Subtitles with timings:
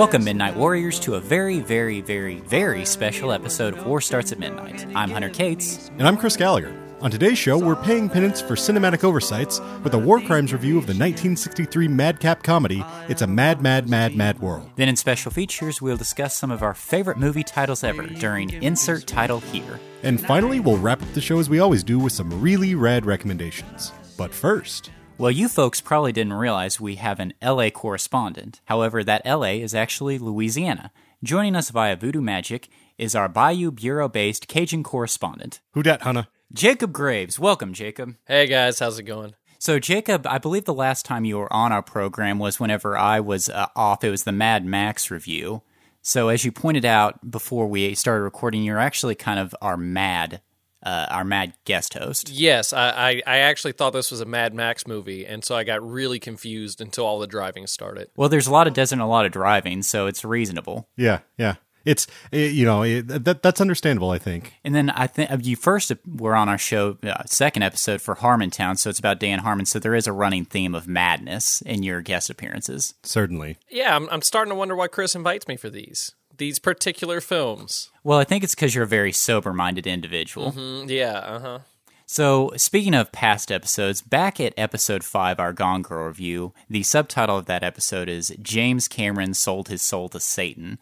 [0.00, 4.38] Welcome, Midnight Warriors, to a very, very, very, very special episode of War Starts at
[4.38, 4.86] Midnight.
[4.94, 5.90] I'm Hunter Cates.
[5.98, 6.74] And I'm Chris Gallagher.
[7.02, 10.86] On today's show, we're paying penance for cinematic oversights with a war crimes review of
[10.86, 14.70] the 1963 madcap comedy, It's a Mad, Mad, Mad, Mad World.
[14.76, 19.06] Then, in special features, we'll discuss some of our favorite movie titles ever during Insert
[19.06, 19.78] Title Here.
[20.02, 23.04] And finally, we'll wrap up the show as we always do with some really rad
[23.04, 23.92] recommendations.
[24.16, 28.62] But first, Well, you folks probably didn't realize we have an LA correspondent.
[28.64, 30.92] However, that LA is actually Louisiana.
[31.22, 36.30] Joining us via Voodoo Magic is our Bayou Bureau based Cajun correspondent, who dat, Hannah?
[36.54, 37.38] Jacob Graves.
[37.38, 38.14] Welcome, Jacob.
[38.26, 39.34] Hey guys, how's it going?
[39.58, 43.20] So, Jacob, I believe the last time you were on our program was whenever I
[43.20, 44.02] was uh, off.
[44.02, 45.60] It was the Mad Max review.
[46.00, 50.40] So, as you pointed out before we started recording, you're actually kind of our mad,
[50.82, 52.30] uh, our mad guest host.
[52.30, 55.64] Yes, I, I, I actually thought this was a Mad Max movie, and so I
[55.64, 58.08] got really confused until all the driving started.
[58.16, 60.88] Well, there's a lot of desert and a lot of driving, so it's reasonable.
[60.96, 61.56] Yeah, yeah.
[61.84, 64.54] It's, eh, you know, it, that, that's understandable, I think.
[64.64, 68.78] And then I think you first were on our show, uh, second episode for Harmontown,
[68.78, 69.66] so it's about Dan Harmon.
[69.66, 72.94] So there is a running theme of madness in your guest appearances.
[73.02, 73.56] Certainly.
[73.70, 77.90] Yeah, I'm, I'm starting to wonder why Chris invites me for these these particular films.
[78.02, 80.50] Well, I think it's because you're a very sober minded individual.
[80.50, 81.58] Mm, yeah, uh huh.
[82.06, 87.38] So, speaking of past episodes, back at episode 5, our Gone Girl review, the subtitle
[87.38, 90.80] of that episode is James Cameron Sold His Soul to Satan.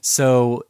[0.00, 0.62] So,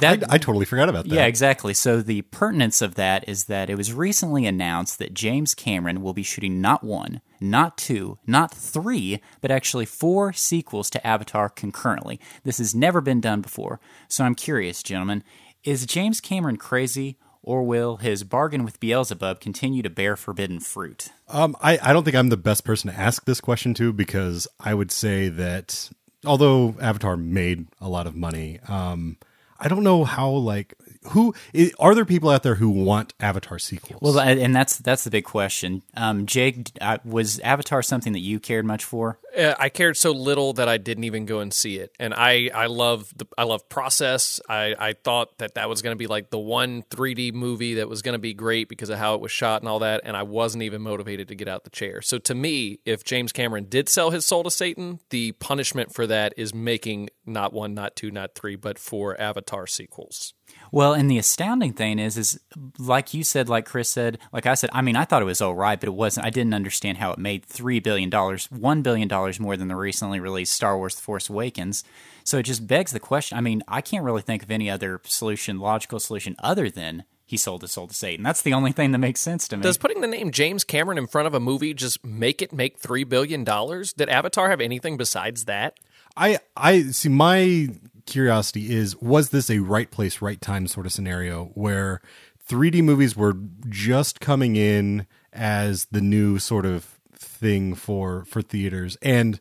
[0.00, 0.30] that.
[0.30, 1.14] I, I totally forgot about that.
[1.14, 1.74] Yeah, exactly.
[1.74, 6.14] So the pertinence of that is that it was recently announced that James Cameron will
[6.14, 12.20] be shooting not one, not two, not three, but actually four sequels to Avatar concurrently.
[12.44, 13.80] This has never been done before.
[14.08, 15.24] So I'm curious, gentlemen,
[15.62, 21.10] is James Cameron crazy or will his bargain with Beelzebub continue to bear forbidden fruit?
[21.28, 24.48] Um, I, I don't think I'm the best person to ask this question to because
[24.58, 25.90] I would say that
[26.24, 29.18] although Avatar made a lot of money, um,
[29.58, 30.74] I don't know how like
[31.08, 31.34] who
[31.78, 34.00] are there people out there who want Avatar sequels?
[34.00, 35.82] Well, and that's that's the big question.
[35.94, 39.18] Um, Jake, uh, was Avatar something that you cared much for?
[39.36, 42.50] Uh, I cared so little that I didn't even go and see it, and I
[42.54, 44.40] I love the I love process.
[44.48, 47.88] I I thought that that was going to be like the one 3D movie that
[47.88, 50.16] was going to be great because of how it was shot and all that, and
[50.16, 52.02] I wasn't even motivated to get out the chair.
[52.02, 56.06] So to me, if James Cameron did sell his soul to Satan, the punishment for
[56.06, 60.34] that is making not one, not two, not three, but four Avatar sequels.
[60.70, 62.40] Well, and the astounding thing is, is
[62.78, 64.70] like you said, like Chris said, like I said.
[64.72, 66.26] I mean, I thought it was all right, but it wasn't.
[66.26, 69.76] I didn't understand how it made three billion dollars, one billion dollars more than the
[69.76, 71.84] recently released Star Wars: The Force Awakens.
[72.24, 73.36] So it just begs the question.
[73.36, 77.36] I mean, I can't really think of any other solution, logical solution, other than he
[77.36, 78.22] sold his soul to Satan.
[78.22, 79.62] That's the only thing that makes sense to me.
[79.62, 82.78] Does putting the name James Cameron in front of a movie just make it make
[82.78, 83.92] three billion dollars?
[83.92, 85.78] Did Avatar have anything besides that?
[86.16, 87.68] I I see my
[88.06, 92.00] curiosity is was this a right place right time sort of scenario where
[92.48, 93.34] 3D movies were
[93.68, 96.93] just coming in as the new sort of
[97.34, 98.96] thing for for theaters.
[99.02, 99.40] And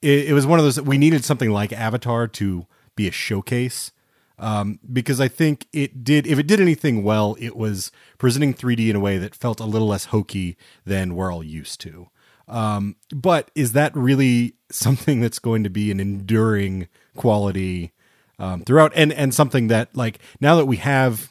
[0.00, 2.66] it, it was one of those we needed something like Avatar to
[2.96, 3.92] be a showcase
[4.38, 8.90] um, because I think it did if it did anything well it was presenting 3D
[8.90, 12.08] in a way that felt a little less hokey than we're all used to.
[12.48, 17.92] Um, but is that really something that's going to be an enduring quality
[18.38, 21.30] um, throughout, and and something that like now that we have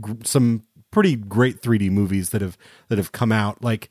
[0.00, 3.88] gr- some pretty great 3D movies that have that have come out, like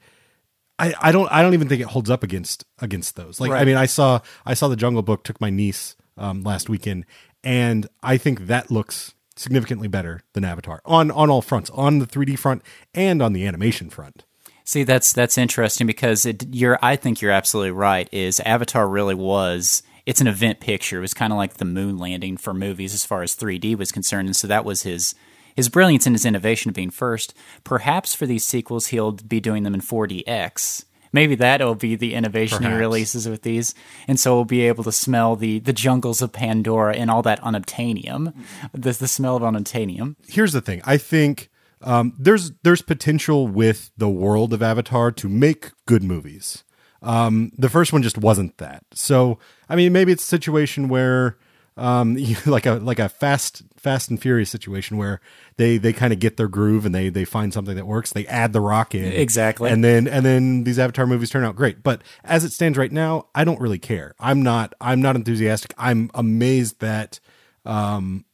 [0.81, 3.40] I, I don't I don't even think it holds up against against those.
[3.40, 3.62] Like right.
[3.62, 7.06] I mean, I saw I saw the Jungle Book took my niece um, last weekend,
[7.44, 12.08] and I think that looks significantly better than Avatar on on all fronts, on the
[12.08, 14.25] 3D front and on the animation front.
[14.64, 16.80] See, that's that's interesting because it, you're.
[16.81, 18.09] I think you're absolutely right.
[18.12, 19.84] Is Avatar really was?
[20.08, 20.97] It's an event picture.
[20.97, 23.91] It was kind of like the moon landing for movies as far as 3D was
[23.91, 25.14] concerned, and so that was his
[25.56, 27.34] his brilliance and his innovation of being first.
[27.64, 30.86] Perhaps for these sequels, he'll be doing them in 4DX.
[31.14, 32.74] Maybe that'll be the innovation Perhaps.
[32.74, 33.76] he releases with these,
[34.08, 37.42] and so we'll be able to smell the the jungles of Pandora and all that
[37.42, 38.34] unobtainium,
[38.72, 40.16] the the smell of unobtainium.
[40.30, 41.50] Here's the thing: I think
[41.82, 46.64] um, there's there's potential with the world of Avatar to make good movies.
[47.02, 48.86] Um, the first one just wasn't that.
[48.94, 49.38] So
[49.68, 51.38] I mean, maybe it's a situation where
[51.78, 55.22] um, like a like a fast fast and furious situation where
[55.58, 58.14] they they kind of get their groove and they they find something that works.
[58.14, 61.56] They add the rock in exactly, and then and then these Avatar movies turn out
[61.56, 61.84] great.
[61.84, 64.16] But as it stands right now, I don't really care.
[64.20, 65.73] I'm not I'm not enthusiastic.
[65.78, 67.20] I'm amazed that
[67.66, 68.26] um,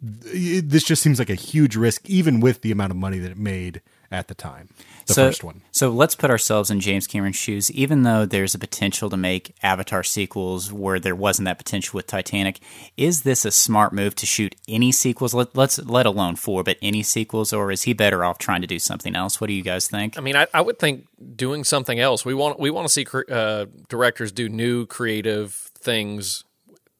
[0.00, 3.38] this just seems like a huge risk, even with the amount of money that it
[3.38, 4.68] made at the time.
[5.06, 5.62] The so, first one.
[5.72, 7.70] So let's put ourselves in James Cameron's shoes.
[7.70, 12.06] Even though there's a potential to make Avatar sequels where there wasn't that potential with
[12.06, 12.60] Titanic,
[12.96, 15.34] is this a smart move to shoot any sequels?
[15.34, 18.66] Let, us let alone four, but any sequels, or is he better off trying to
[18.66, 19.40] do something else?
[19.40, 20.16] What do you guys think?
[20.16, 22.24] I mean, I, I would think doing something else.
[22.24, 26.44] We want we want to see uh, directors do new creative things.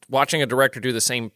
[0.09, 1.31] Watching a director do the same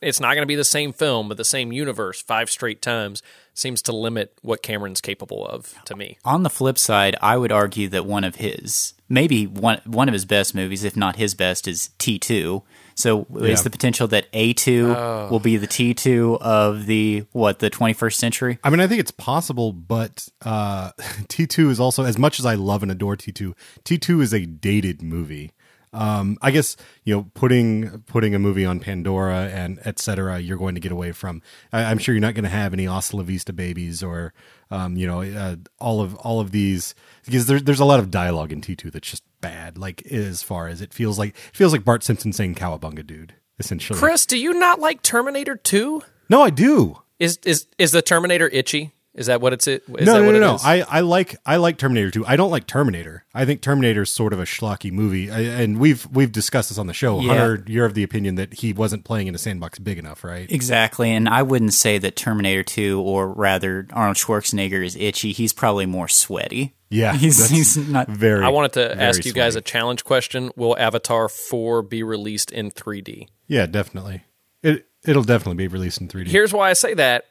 [0.00, 3.22] it's not going to be the same film, but the same universe five straight times
[3.54, 6.18] seems to limit what Cameron's capable of to me.
[6.24, 10.12] On the flip side, I would argue that one of his, maybe one one of
[10.12, 12.62] his best movies, if not his best, is T2.
[12.94, 13.48] So yeah.
[13.48, 15.28] is the potential that A2 oh.
[15.30, 18.58] will be the T2 of the what, the 21st century?
[18.62, 22.54] I mean, I think it's possible, but uh, T2 is also as much as I
[22.54, 23.54] love and adore T2,
[23.84, 25.52] T2 is a dated movie.
[25.92, 30.38] Um, I guess you know putting putting a movie on Pandora and etc.
[30.38, 31.42] You're going to get away from.
[31.72, 34.32] I, am sure you're not going to have any La Vista babies or
[34.70, 36.94] um, you know uh, all of all of these
[37.24, 39.78] because there's there's a lot of dialogue in T2 that's just bad.
[39.78, 43.34] Like as far as it feels like it feels like Bart Simpson saying "Cowabunga, dude."
[43.58, 46.00] Essentially, Chris, do you not like Terminator 2?
[46.30, 47.02] No, I do.
[47.18, 48.94] Is is is the Terminator itchy?
[49.12, 49.66] Is that what it's?
[49.66, 50.54] Is no, no, no, no.
[50.54, 50.64] Is?
[50.64, 52.26] I, I like I like Terminator 2.
[52.26, 53.24] I don't like Terminator.
[53.34, 56.78] I think Terminator is sort of a schlocky movie, I, and we've we've discussed this
[56.78, 57.20] on the show.
[57.20, 57.34] Yeah.
[57.34, 60.50] Hunter, you're of the opinion that he wasn't playing in a sandbox big enough, right?
[60.50, 65.32] Exactly, and I wouldn't say that Terminator 2 or rather Arnold Schwarzenegger is itchy.
[65.32, 66.76] He's probably more sweaty.
[66.88, 68.44] Yeah, he's, he's not very.
[68.44, 72.70] I wanted to ask you guys a challenge question: Will Avatar 4 be released in
[72.70, 73.26] 3D?
[73.48, 74.22] Yeah, definitely.
[74.62, 76.28] It it'll definitely be released in 3D.
[76.28, 77.24] Here's why I say that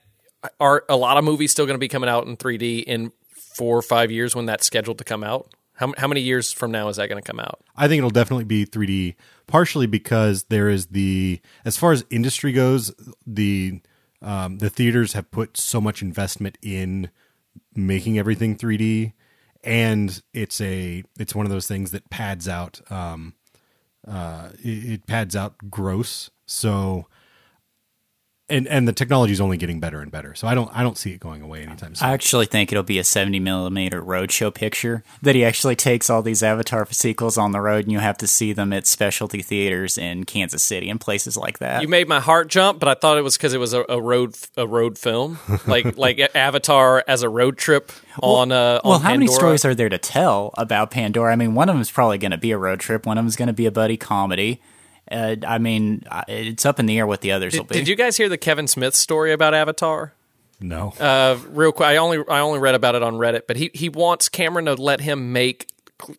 [0.59, 3.77] are a lot of movies still going to be coming out in 3D in four
[3.77, 5.53] or five years when that's scheduled to come out?
[5.73, 7.61] How, how many years from now is that going to come out?
[7.75, 9.15] I think it'll definitely be 3D,
[9.47, 12.93] partially because there is the, as far as industry goes,
[13.25, 13.81] the
[14.21, 17.09] um, the theaters have put so much investment in
[17.73, 19.13] making everything 3D,
[19.63, 23.33] and it's a it's one of those things that pads out um,
[24.07, 26.29] uh, it, it pads out gross.
[26.45, 27.07] So
[28.49, 30.35] and and the technology is only getting better and better.
[30.35, 32.07] So I don't I don't see it going away anytime soon.
[32.07, 36.21] I actually think it'll be a 70 millimeter roadshow picture that he actually takes all
[36.21, 39.97] these Avatar sequels on the road, and you have to see them at specialty theaters
[39.97, 41.81] in Kansas City and places like that.
[41.81, 44.01] You made my heart jump, but I thought it was because it was a, a,
[44.01, 47.91] road a road film, like like Avatar as a road trip
[48.21, 48.51] on.
[48.51, 51.31] Uh, on well, how many stories are there to tell about Pandora?
[51.31, 53.05] I mean, one of them is probably going to be a road trip.
[53.05, 54.61] One of them is going to be a buddy comedy.
[55.11, 57.75] Uh, I mean, it's up in the air what the others did, will be.
[57.75, 60.13] Did you guys hear the Kevin Smith story about Avatar?
[60.61, 60.93] No.
[60.99, 63.89] Uh, real quick, I only I only read about it on Reddit, but he he
[63.89, 65.67] wants Cameron to let him make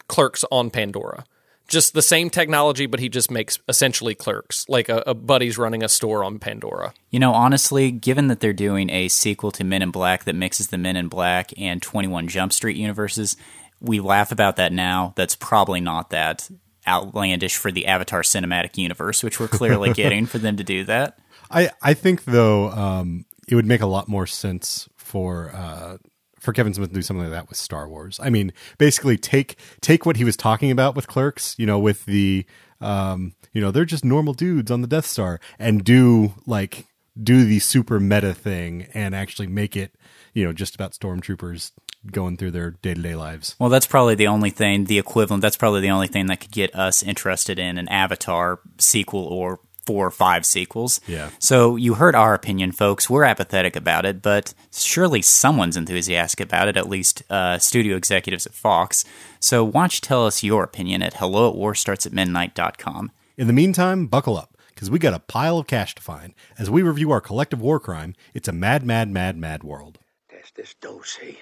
[0.09, 1.25] clerks on Pandora.
[1.69, 5.85] Just the same technology, but he just makes essentially clerks, like a, a buddy's running
[5.85, 6.93] a store on Pandora.
[7.11, 10.69] You know, honestly, given that they're doing a sequel to Men in Black that mixes
[10.69, 13.37] the Men in Black and 21 Jump Street universes,
[13.81, 15.13] we laugh about that now.
[15.15, 16.51] That's probably not that
[16.91, 21.19] outlandish for the Avatar cinematic universe, which we're clearly getting for them to do that.
[21.51, 25.97] I I think though um, it would make a lot more sense for uh,
[26.41, 28.19] for Kevin Smith to do something like that with Star Wars.
[28.23, 32.05] I mean, basically take take what he was talking about with Clerks, you know, with
[32.07, 32.45] the
[32.81, 36.87] um, you know, they're just normal dudes on the Death Star, and do like
[37.21, 39.95] do the super meta thing and actually make it,
[40.33, 41.73] you know, just about stormtroopers
[42.11, 43.57] going through their day to day lives.
[43.59, 46.52] Well, that's probably the only thing, the equivalent, that's probably the only thing that could
[46.52, 51.00] get us interested in an Avatar sequel or four or five sequels.
[51.07, 51.30] Yeah.
[51.38, 53.11] So you heard our opinion, folks.
[53.11, 58.47] We're apathetic about it, but surely someone's enthusiastic about it, at least uh, studio executives
[58.47, 59.04] at Fox.
[59.40, 63.11] So why don't you tell us your opinion at hello at warstartsatmidnight.com.
[63.37, 66.35] In the meantime, buckle up, because we got a pile of cash to find.
[66.59, 69.99] As we review our collective war crime, it's a mad, mad, mad, mad world.
[70.28, 71.38] There's this dosey.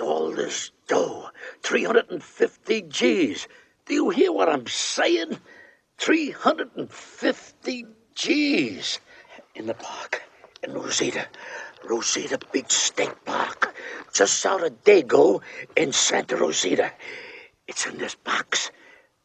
[0.00, 1.28] All this dough.
[1.62, 3.48] 350 G's.
[3.86, 5.38] Do you hear what I'm saying?
[5.98, 9.00] 350 G's.
[9.56, 10.22] In the park,
[10.62, 11.26] in Rosita.
[11.84, 13.74] Rosita Beach State Park.
[14.14, 15.42] Just out of Dago
[15.76, 16.92] in Santa Rosita.
[17.66, 18.70] It's in this box.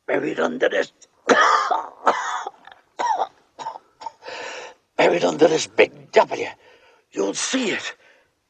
[0.07, 0.91] Buried under this.
[4.97, 6.47] buried under this big W.
[7.11, 7.93] You'll see it.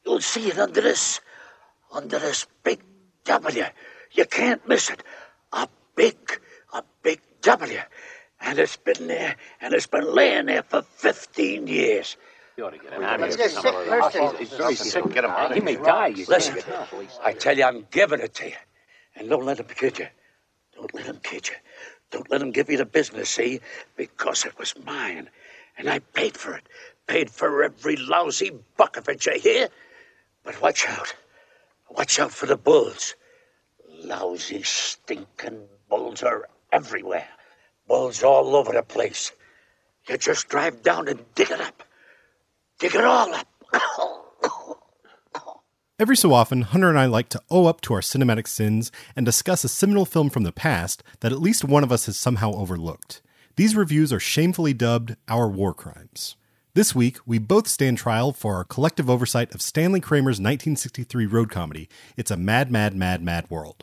[0.06, 1.20] You'll see it under this
[1.92, 2.80] under this big
[3.24, 3.64] W.
[4.12, 5.02] You can't miss it.
[5.52, 6.16] A big,
[6.72, 7.80] a big W.
[8.40, 12.16] And it's been there, and it's been laying there for 15 years.
[12.56, 13.48] You ought to get him out of here.
[13.48, 15.08] He's, he's very sick.
[15.12, 15.54] Get him out.
[15.54, 16.14] He may die.
[16.28, 16.56] Listen,
[17.22, 18.56] I tell you, I'm giving it to you.
[19.16, 20.06] And don't let him kid you.
[20.74, 21.54] Don't let him kid you.
[22.10, 23.60] Don't let him give you the business, see?
[23.96, 25.28] Because it was mine.
[25.76, 26.64] And I paid for it.
[27.06, 29.68] Paid for every lousy buck of it, you hear?
[30.44, 31.14] But watch out.
[31.90, 33.14] Watch out for the bulls.
[34.04, 37.28] Lousy, stinking bulls are everywhere.
[37.86, 39.32] Bulls all over the place.
[40.08, 41.82] You just drive down and dig it up.
[42.78, 43.48] Dig it all up.
[45.98, 49.26] Every so often, Hunter and I like to owe up to our cinematic sins and
[49.26, 52.52] discuss a seminal film from the past that at least one of us has somehow
[52.52, 53.20] overlooked.
[53.56, 56.36] These reviews are shamefully dubbed Our War Crimes.
[56.78, 61.50] This week, we both stand trial for our collective oversight of Stanley Kramer's 1963 road
[61.50, 63.82] comedy, It's a Mad, Mad, Mad, Mad World.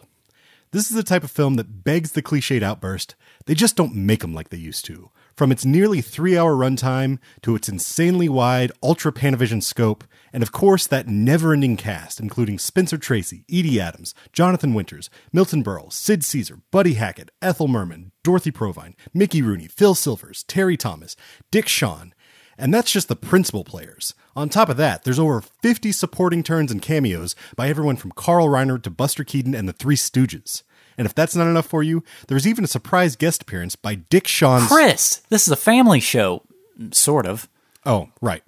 [0.71, 3.15] This is the type of film that begs the cliched outburst,
[3.47, 5.11] they just don't make them like they used to.
[5.35, 10.53] From its nearly three hour runtime to its insanely wide, ultra Panavision scope, and of
[10.53, 16.23] course that never ending cast, including Spencer Tracy, Edie Adams, Jonathan Winters, Milton Berle, Sid
[16.23, 21.17] Caesar, Buddy Hackett, Ethel Merman, Dorothy Provine, Mickey Rooney, Phil Silvers, Terry Thomas,
[21.51, 22.13] Dick Shawn,
[22.57, 24.13] and that's just the principal players.
[24.35, 28.47] On top of that, there's over 50 supporting turns and cameos by everyone from Carl
[28.47, 30.63] Reiner to Buster Keaton and the Three Stooges.
[30.97, 34.27] And if that's not enough for you, there's even a surprise guest appearance by Dick
[34.27, 34.67] Shawn's.
[34.67, 36.43] Chris, this is a family show,
[36.91, 37.49] sort of.
[37.85, 38.43] Oh, right.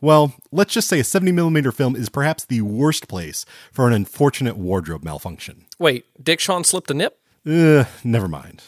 [0.00, 4.56] Well, let's just say a 70mm film is perhaps the worst place for an unfortunate
[4.56, 5.64] wardrobe malfunction.
[5.78, 7.18] Wait, Dick Shawn slipped a nip?
[7.46, 8.62] Ugh, never mind.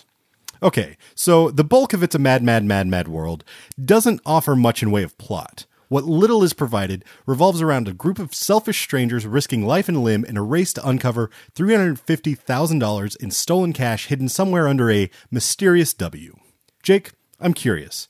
[0.63, 3.45] Okay, so the bulk of It's a Mad, Mad, Mad, Mad World
[3.83, 5.67] doesn't offer much in way of plot.
[5.89, 10.25] What little is provided revolves around a group of selfish strangers risking life and limb
[10.25, 16.37] in a race to uncover $350,000 in stolen cash hidden somewhere under a mysterious W.
[16.83, 18.09] Jake, I'm curious.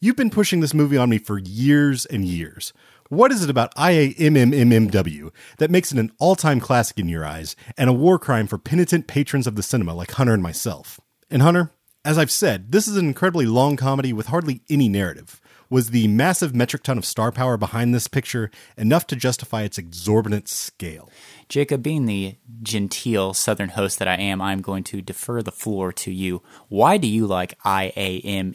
[0.00, 2.72] You've been pushing this movie on me for years and years.
[3.08, 7.54] What is it about IAMMMMW that makes it an all time classic in your eyes
[7.76, 10.98] and a war crime for penitent patrons of the cinema like Hunter and myself?
[11.30, 11.70] And Hunter,
[12.04, 15.40] as I've said, this is an incredibly long comedy with hardly any narrative.
[15.70, 19.78] Was the massive metric ton of star power behind this picture enough to justify its
[19.78, 21.08] exorbitant scale?
[21.48, 25.90] Jacob, being the genteel Southern host that I am, I'm going to defer the floor
[25.94, 26.42] to you.
[26.68, 27.58] Why do you like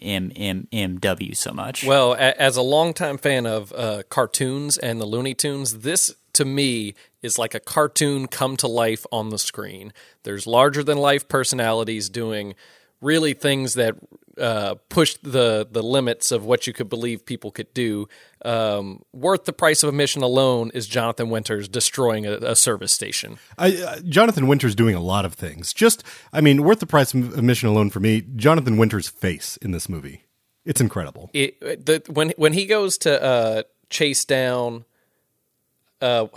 [0.07, 1.83] IAMMMMW so much?
[1.83, 6.45] Well, a- as a longtime fan of uh, cartoons and the Looney Tunes, this to
[6.45, 9.91] me is like a cartoon come to life on the screen.
[10.21, 12.53] There's larger than life personalities doing
[13.01, 13.95] really things that
[14.37, 18.07] uh, pushed the the limits of what you could believe people could do.
[18.45, 23.39] Um, worth the price of admission alone is Jonathan Winters destroying a, a service station.
[23.57, 25.73] I, uh, Jonathan Winters doing a lot of things.
[25.73, 28.23] Just, I mean, worth the price of admission alone for me.
[28.35, 30.23] Jonathan Winters' face in this movie,
[30.65, 31.29] it's incredible.
[31.33, 34.85] It, the, when when he goes to uh, chase down
[36.01, 36.27] uh,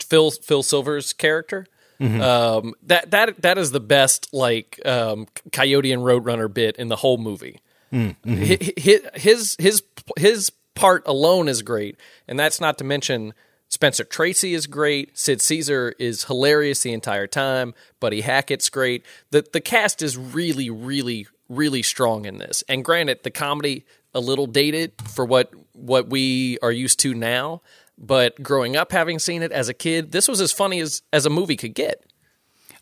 [0.00, 1.66] Phil Phil Silver's character.
[2.02, 6.96] Um, that that that is the best like um, Coyote and Roadrunner bit in the
[6.96, 7.60] whole movie.
[7.92, 9.82] Hi- hi- His his
[10.18, 13.34] his part alone is great, and that's not to mention
[13.68, 15.16] Spencer Tracy is great.
[15.16, 17.74] Sid Caesar is hilarious the entire time.
[18.00, 19.04] Buddy Hackett's great.
[19.30, 22.64] the The cast is really, really, really strong in this.
[22.68, 27.62] And granted, the comedy a little dated for what what we are used to now.
[28.02, 31.24] But growing up, having seen it as a kid, this was as funny as as
[31.24, 32.04] a movie could get.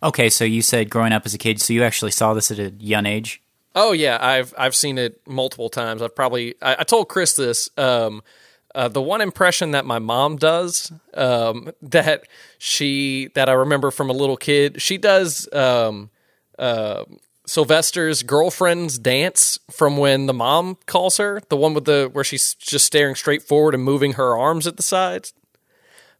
[0.03, 2.59] okay, so you said growing up as a kid, so you actually saw this at
[2.59, 3.43] a young age?
[3.75, 6.03] Oh yeah, I've I've seen it multiple times.
[6.03, 7.69] I've probably I, I told Chris this.
[7.77, 8.23] Um,
[8.75, 12.25] uh, the one impression that my mom does um, that
[12.59, 16.11] she that I remember from a little kid, she does um,
[16.59, 17.05] uh,
[17.51, 22.55] Sylvester's girlfriend's dance from when the mom calls her, the one with the where she's
[22.55, 25.35] just staring straight forward and moving her arms at the sides.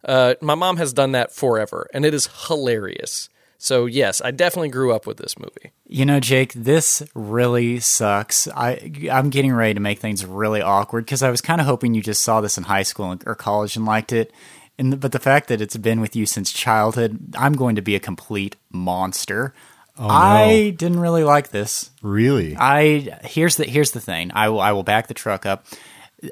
[0.03, 3.29] Uh, my mom has done that forever, and it is hilarious.
[3.57, 5.71] So yes, I definitely grew up with this movie.
[5.87, 8.49] You know, Jake, this really sucks.
[8.49, 11.93] I I'm getting ready to make things really awkward because I was kind of hoping
[11.93, 14.33] you just saw this in high school or college and liked it.
[14.77, 17.95] And but the fact that it's been with you since childhood, I'm going to be
[17.95, 19.53] a complete monster.
[19.97, 21.91] Oh, I didn't really like this.
[22.01, 22.55] Really?
[22.57, 24.31] I here's the here's the thing.
[24.33, 25.65] I will I will back the truck up.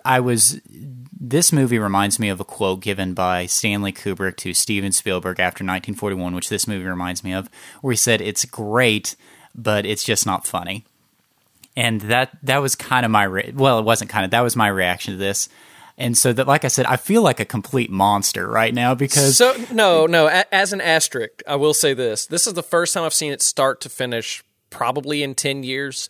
[0.05, 0.59] I was
[1.19, 5.63] this movie reminds me of a quote given by Stanley Kubrick to Steven Spielberg after
[5.63, 7.49] 1941, which this movie reminds me of,
[7.81, 9.15] where he said, "It's great,
[9.53, 10.85] but it's just not funny."
[11.75, 14.55] And that that was kind of my re- well, it wasn't kind of that was
[14.55, 15.49] my reaction to this.
[15.99, 19.37] And so that, like I said, I feel like a complete monster right now because
[19.37, 20.27] So no, no.
[20.27, 23.33] A, as an asterisk, I will say this: this is the first time I've seen
[23.33, 26.07] it start to finish, probably in ten years.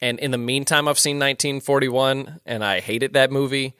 [0.00, 3.74] And in the meantime, I've seen 1941, and I hated that movie.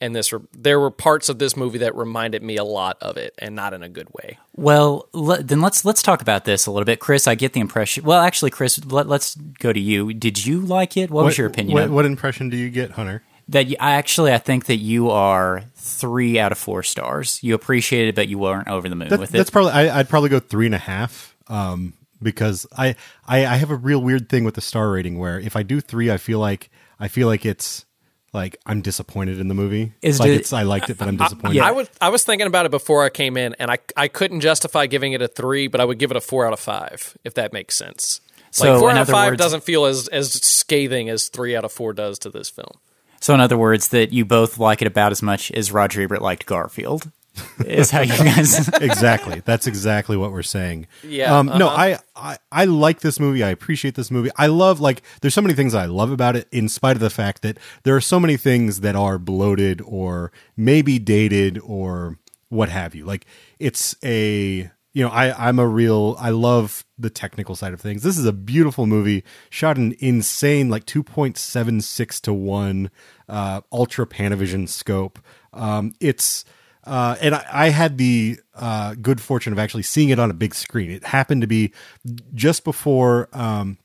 [0.00, 3.34] And this, there were parts of this movie that reminded me a lot of it,
[3.38, 4.38] and not in a good way.
[4.56, 7.26] Well, le- then let's let's talk about this a little bit, Chris.
[7.26, 8.04] I get the impression.
[8.04, 10.14] Well, actually, Chris, let, us go to you.
[10.14, 11.10] Did you like it?
[11.10, 11.74] What, was your opinion?
[11.74, 13.22] What, what impression do you get, Hunter?
[13.48, 17.38] That you, I actually I think that you are three out of four stars.
[17.42, 19.38] You appreciate it, but you weren't over the moon That- with it.
[19.38, 21.34] that's probably I, I'd probably go three and a half.
[21.48, 25.38] Um, because I, I I have a real weird thing with the star rating where
[25.38, 27.84] if I do three, I feel like I feel like it's
[28.34, 29.92] like I'm disappointed in the movie.
[30.02, 31.60] Is like it- it's I liked it, but I'm disappointed.
[31.60, 34.40] I was I was thinking about it before I came in, and I I couldn't
[34.40, 37.16] justify giving it a three, but I would give it a four out of five
[37.24, 38.20] if that makes sense.
[38.50, 41.54] So, like four in out of five words- doesn't feel as as scathing as three
[41.56, 42.72] out of four does to this film.
[43.20, 46.22] So, in other words, that you both like it about as much as Roger Ebert
[46.22, 47.10] liked Garfield.
[47.64, 48.68] Is how you guys.
[48.80, 49.42] exactly.
[49.44, 50.88] That's exactly what we're saying.
[51.04, 51.98] Yeah, Um, No, uh-huh.
[52.16, 53.44] I, I I like this movie.
[53.44, 54.30] I appreciate this movie.
[54.36, 57.10] I love like there's so many things I love about it, in spite of the
[57.10, 62.70] fact that there are so many things that are bloated or maybe dated or what
[62.70, 63.04] have you.
[63.04, 63.24] Like
[63.60, 68.02] it's a you know I I'm a real I love the technical side of things.
[68.02, 72.90] This is a beautiful movie shot in insane like 2.76 to one
[73.28, 75.20] uh, ultra Panavision scope.
[75.52, 76.44] Um, it's
[76.82, 80.34] uh, and I, I had the uh, good fortune of actually seeing it on a
[80.34, 80.90] big screen.
[80.90, 81.72] It happened to be
[82.34, 83.78] just before, um,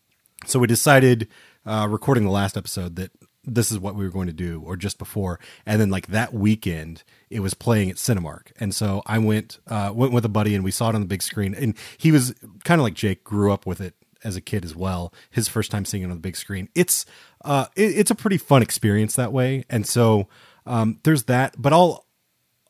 [0.47, 1.27] so we decided
[1.63, 3.11] uh, recording the last episode that
[3.45, 6.33] this is what we were going to do, or just before, and then like that
[6.33, 10.55] weekend it was playing at Cinemark, and so I went uh, went with a buddy
[10.55, 12.33] and we saw it on the big screen, and he was
[12.63, 15.13] kind of like Jake, grew up with it as a kid as well.
[15.29, 16.69] His first time seeing it on the big screen.
[16.75, 17.05] It's
[17.43, 20.27] uh, it, it's a pretty fun experience that way, and so
[20.65, 21.55] um, there's that.
[21.61, 22.05] But I'll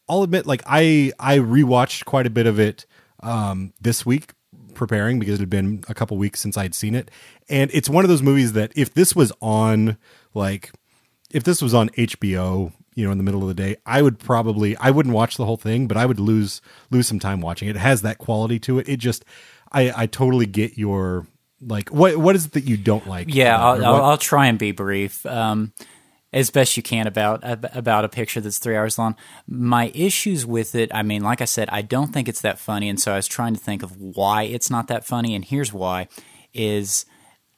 [0.09, 2.85] I'll admit, like I I rewatched quite a bit of it
[3.21, 4.31] um, this week
[4.73, 7.11] preparing because it had been a couple weeks since I'd seen it,
[7.47, 9.97] and it's one of those movies that if this was on
[10.33, 10.71] like
[11.31, 14.19] if this was on HBO, you know, in the middle of the day, I would
[14.19, 16.61] probably I wouldn't watch the whole thing, but I would lose
[16.91, 17.75] lose some time watching it.
[17.75, 18.87] It has that quality to it.
[18.87, 19.25] It just
[19.71, 21.27] I I totally get your
[21.61, 23.33] like what what is it that you don't like?
[23.33, 23.83] Yeah, about?
[23.83, 25.25] I'll, I'll, I'll try and be brief.
[25.25, 25.73] Um,
[26.33, 29.15] as best you can about about a picture that's three hours long.
[29.47, 32.89] My issues with it, I mean, like I said, I don't think it's that funny,
[32.89, 35.71] and so I was trying to think of why it's not that funny, and here's
[35.71, 36.07] why:
[36.53, 37.05] is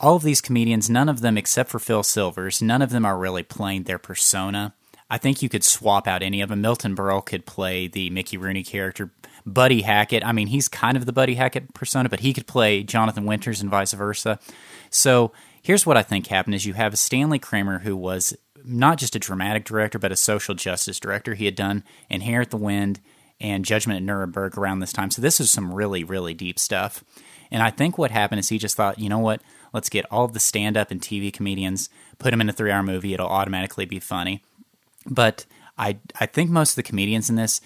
[0.05, 3.17] all of these comedians, none of them except for Phil Silvers, none of them are
[3.17, 4.75] really playing their persona.
[5.09, 6.61] I think you could swap out any of them.
[6.61, 9.11] Milton Berle could play the Mickey Rooney character.
[9.47, 12.83] Buddy Hackett, I mean, he's kind of the Buddy Hackett persona, but he could play
[12.83, 14.39] Jonathan Winters and vice versa.
[14.91, 19.15] So here's what I think happened: is you have Stanley Kramer who was not just
[19.15, 21.33] a dramatic director, but a social justice director.
[21.33, 22.99] He had done Inherit the Wind
[23.39, 25.11] and Judgment at Nuremberg around this time.
[25.11, 27.03] So this is some really, really deep stuff.
[27.51, 29.41] And I think what happened is he just thought, you know what?
[29.75, 32.71] Let's get all of the stand up and TV comedians, put them in a three
[32.71, 33.13] hour movie.
[33.13, 34.41] It'll automatically be funny.
[35.05, 35.45] But
[35.77, 37.59] I, I think most of the comedians in this,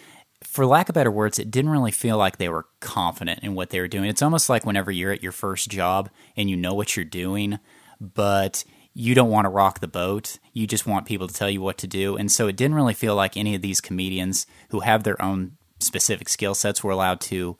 [0.43, 3.69] for lack of better words, it didn't really feel like they were confident in what
[3.69, 4.09] they were doing.
[4.09, 7.59] It's almost like whenever you're at your first job and you know what you're doing,
[8.01, 8.63] but
[8.95, 10.39] you don't want to rock the boat.
[10.51, 12.17] You just want people to tell you what to do.
[12.17, 15.57] And so it didn't really feel like any of these comedians who have their own
[15.79, 17.55] specific skill sets were allowed to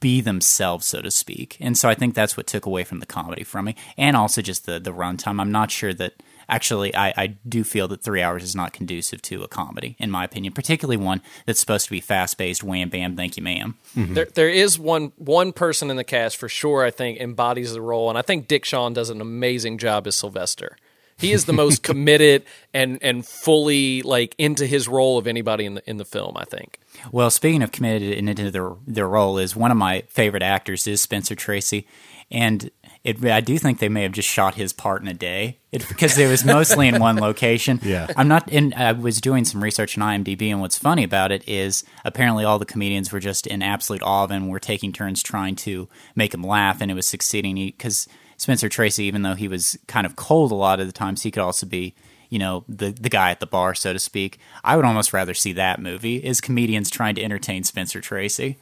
[0.00, 1.56] be themselves, so to speak.
[1.60, 4.42] And so I think that's what took away from the comedy from me, and also
[4.42, 5.40] just the the runtime.
[5.40, 6.14] I'm not sure that
[6.48, 10.10] actually I, I do feel that three hours is not conducive to a comedy, in
[10.10, 12.62] my opinion, particularly one that's supposed to be fast paced.
[12.62, 13.76] Wham bam, thank you, ma'am.
[13.96, 14.14] Mm-hmm.
[14.14, 16.84] There, there is one one person in the cast for sure.
[16.84, 20.16] I think embodies the role, and I think Dick Shawn does an amazing job as
[20.16, 20.76] Sylvester.
[21.20, 25.74] He is the most committed and and fully like into his role of anybody in
[25.74, 26.36] the in the film.
[26.36, 26.78] I think.
[27.12, 30.86] Well, speaking of committed and into their their role, is one of my favorite actors
[30.86, 31.86] is Spencer Tracy,
[32.30, 32.70] and
[33.02, 35.88] it, I do think they may have just shot his part in a day it,
[35.88, 37.80] because it was mostly in one location.
[37.90, 38.06] Yeah.
[38.16, 38.48] I'm not.
[38.52, 42.44] And I was doing some research on IMDb, and what's funny about it is apparently
[42.44, 44.48] all the comedians were just in absolute awe of him.
[44.48, 48.06] Were taking turns trying to make him laugh, and it was succeeding because
[48.40, 51.30] Spencer Tracy, even though he was kind of cold a lot of the times, he
[51.30, 51.94] could also be
[52.30, 54.38] you know the the guy at the bar, so to speak.
[54.64, 58.56] I would almost rather see that movie is comedians trying to entertain Spencer Tracy.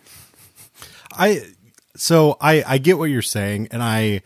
[1.12, 1.44] I
[1.94, 4.22] so I I get what you're saying, and I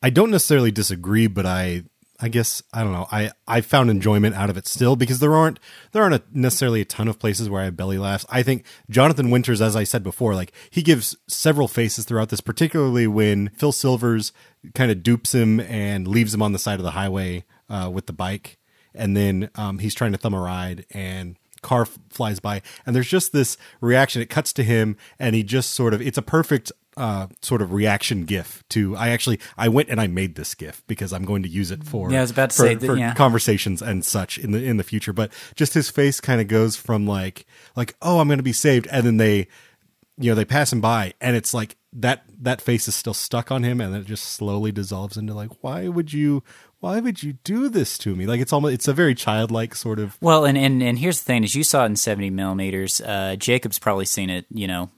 [0.00, 1.82] I don't necessarily disagree, but I
[2.20, 3.06] I guess I don't know.
[3.10, 5.58] I I found enjoyment out of it still because there aren't
[5.92, 8.24] there aren't a, necessarily a ton of places where I have belly laughs.
[8.28, 12.40] I think Jonathan Winters, as I said before, like he gives several faces throughout this,
[12.40, 14.32] particularly when Phil Silvers
[14.74, 18.06] kind of dupes him and leaves him on the side of the highway uh, with
[18.06, 18.58] the bike,
[18.94, 22.94] and then um, he's trying to thumb a ride and car f- flies by and
[22.94, 26.22] there's just this reaction it cuts to him and he just sort of it's a
[26.22, 30.54] perfect uh sort of reaction gif to i actually i went and i made this
[30.54, 32.74] gif because i'm going to use it for Yeah, I was about to for, say
[32.74, 33.14] that, for yeah.
[33.14, 36.76] conversations and such in the in the future but just his face kind of goes
[36.76, 39.48] from like like oh i'm going to be saved and then they
[40.18, 43.50] you know they pass him by and it's like that that face is still stuck
[43.50, 46.42] on him and it just slowly dissolves into like why would you
[46.84, 48.26] why would you do this to me?
[48.26, 50.18] Like it's almost it's a very childlike sort of.
[50.20, 53.00] Well, and, and, and here's the thing: is you saw it in 70 millimeters.
[53.00, 54.90] Uh, Jacob's probably seen it, you know,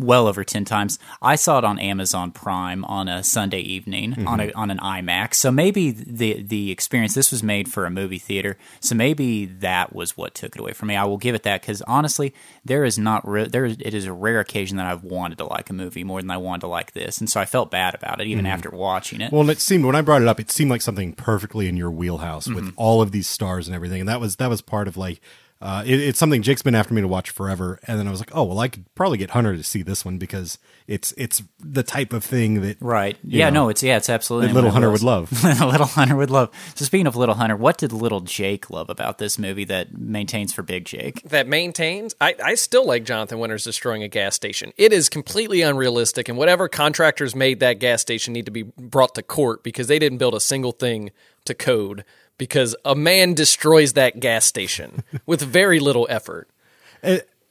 [0.00, 0.98] well over 10 times.
[1.22, 4.26] I saw it on Amazon Prime on a Sunday evening mm-hmm.
[4.26, 5.34] on a, on an IMAX.
[5.34, 8.58] So maybe the the experience this was made for a movie theater.
[8.80, 10.96] So maybe that was what took it away from me.
[10.96, 13.66] I will give it that because honestly, there is not re- there.
[13.66, 16.32] Is, it is a rare occasion that I've wanted to like a movie more than
[16.32, 18.54] I wanted to like this, and so I felt bad about it even mm-hmm.
[18.54, 19.30] after watching it.
[19.30, 21.90] Well, it seemed when I brought it up, it seemed like something perfectly in your
[21.90, 22.56] wheelhouse mm-hmm.
[22.56, 24.00] with all of these stars and everything.
[24.00, 25.20] And that was that was part of like
[25.62, 28.18] uh, it, it's something Jake's been after me to watch forever, and then I was
[28.18, 31.40] like, oh well, I could probably get Hunter to see this one because it's it's
[31.60, 33.16] the type of thing that right.
[33.22, 35.30] Yeah, know, no, it's yeah, it's absolutely little Hunter would love.
[35.44, 36.50] little Hunter would love.
[36.74, 40.52] So speaking of little Hunter, what did little Jake love about this movie that maintains
[40.52, 41.22] for Big Jake?
[41.28, 42.12] That maintains.
[42.20, 44.72] I I still like Jonathan Winters destroying a gas station.
[44.76, 49.14] It is completely unrealistic, and whatever contractors made that gas station need to be brought
[49.14, 51.12] to court because they didn't build a single thing
[51.44, 52.04] to code
[52.38, 56.48] because a man destroys that gas station with very little effort.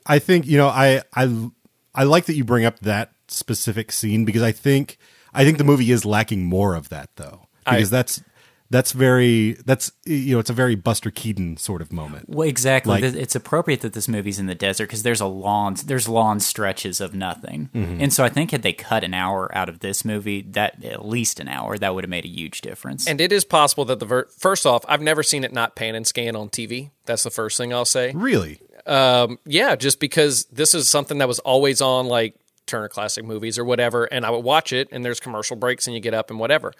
[0.06, 1.50] I think you know I I
[1.94, 4.98] I like that you bring up that specific scene because I think
[5.34, 8.24] I think the movie is lacking more of that though because I, that's
[8.72, 12.30] that's very that's you know it's a very Buster Keaton sort of moment.
[12.30, 13.02] Well, exactly.
[13.02, 16.40] Like, it's appropriate that this movie's in the desert because there's a long there's long
[16.40, 18.02] stretches of nothing, mm-hmm.
[18.02, 21.06] and so I think had they cut an hour out of this movie, that at
[21.06, 23.08] least an hour, that would have made a huge difference.
[23.08, 25.94] And it is possible that the ver- first off, I've never seen it not pan
[25.94, 26.92] and scan on TV.
[27.06, 28.14] That's the first thing I'll say.
[28.16, 28.62] Really?
[28.86, 32.36] Um, yeah, just because this is something that was always on like
[32.68, 35.94] Turner Classic Movies or whatever, and I would watch it, and there's commercial breaks, and
[35.94, 36.74] you get up and whatever.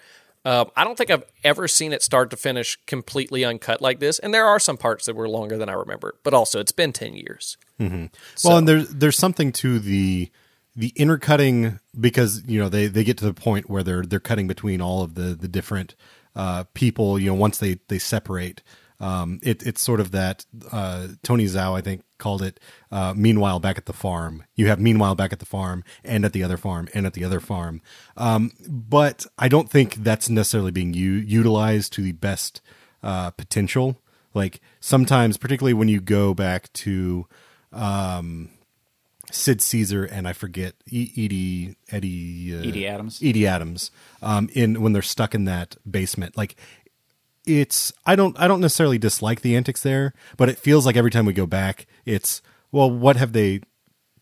[0.44, 4.18] Uh, I don't think I've ever seen it start to finish completely uncut like this,
[4.18, 6.16] and there are some parts that were longer than I remember.
[6.24, 7.56] But also, it's been ten years.
[7.78, 8.06] Mm-hmm.
[8.34, 8.48] So.
[8.48, 10.30] Well, and there's there's something to the
[10.74, 14.48] the intercutting because you know they they get to the point where they're they're cutting
[14.48, 15.94] between all of the the different
[16.34, 17.18] uh, people.
[17.18, 18.62] You know, once they they separate,
[19.02, 22.60] um, it, it's sort of that uh, Tony Zhou, I think, called it
[22.92, 24.44] uh, meanwhile back at the farm.
[24.54, 27.24] You have meanwhile back at the farm and at the other farm and at the
[27.24, 27.82] other farm.
[28.16, 32.60] Um, but i don't think that's necessarily being u- utilized to the best
[33.02, 33.98] uh, potential.
[34.34, 37.26] Like sometimes particularly when you go back to
[37.72, 38.50] um,
[39.32, 43.20] sid caesar and i forget e- edie eddie uh, edie adams.
[43.22, 46.36] Edie adams um, in when they're stuck in that basement.
[46.36, 46.54] Like
[47.46, 51.10] it's I don't I don't necessarily dislike the antics there, but it feels like every
[51.10, 53.60] time we go back, it's well, what have they?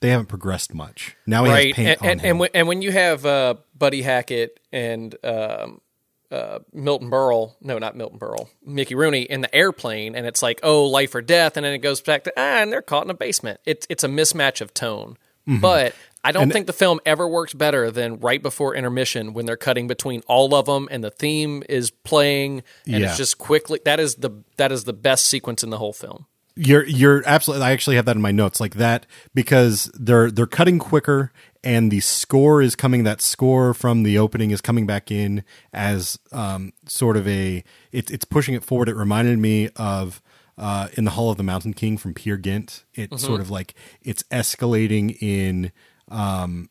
[0.00, 1.16] They haven't progressed much.
[1.26, 1.66] Now he right.
[1.66, 2.30] has paint and, on and, him.
[2.30, 5.82] And when, and when you have uh, Buddy Hackett and um,
[6.30, 10.60] uh, Milton Berle, no, not Milton Berle, Mickey Rooney in the airplane, and it's like,
[10.62, 13.10] oh, life or death, and then it goes back to ah, and they're caught in
[13.10, 13.60] a basement.
[13.66, 15.16] It's it's a mismatch of tone.
[15.48, 15.60] Mm-hmm.
[15.60, 19.46] But I don't and think the film ever works better than right before intermission when
[19.46, 23.08] they're cutting between all of them and the theme is playing and yeah.
[23.08, 26.26] it's just quickly that is the that is the best sequence in the whole film.
[26.56, 30.46] You're you're absolutely I actually have that in my notes like that because they're they're
[30.46, 35.10] cutting quicker and the score is coming that score from the opening is coming back
[35.10, 38.88] in as um, sort of a it, it's pushing it forward.
[38.88, 40.20] It reminded me of
[40.58, 42.84] uh, in the Hall of the Mountain King from Peer Gynt.
[42.94, 43.26] It's mm-hmm.
[43.26, 45.72] sort of like it's escalating in
[46.10, 46.70] um,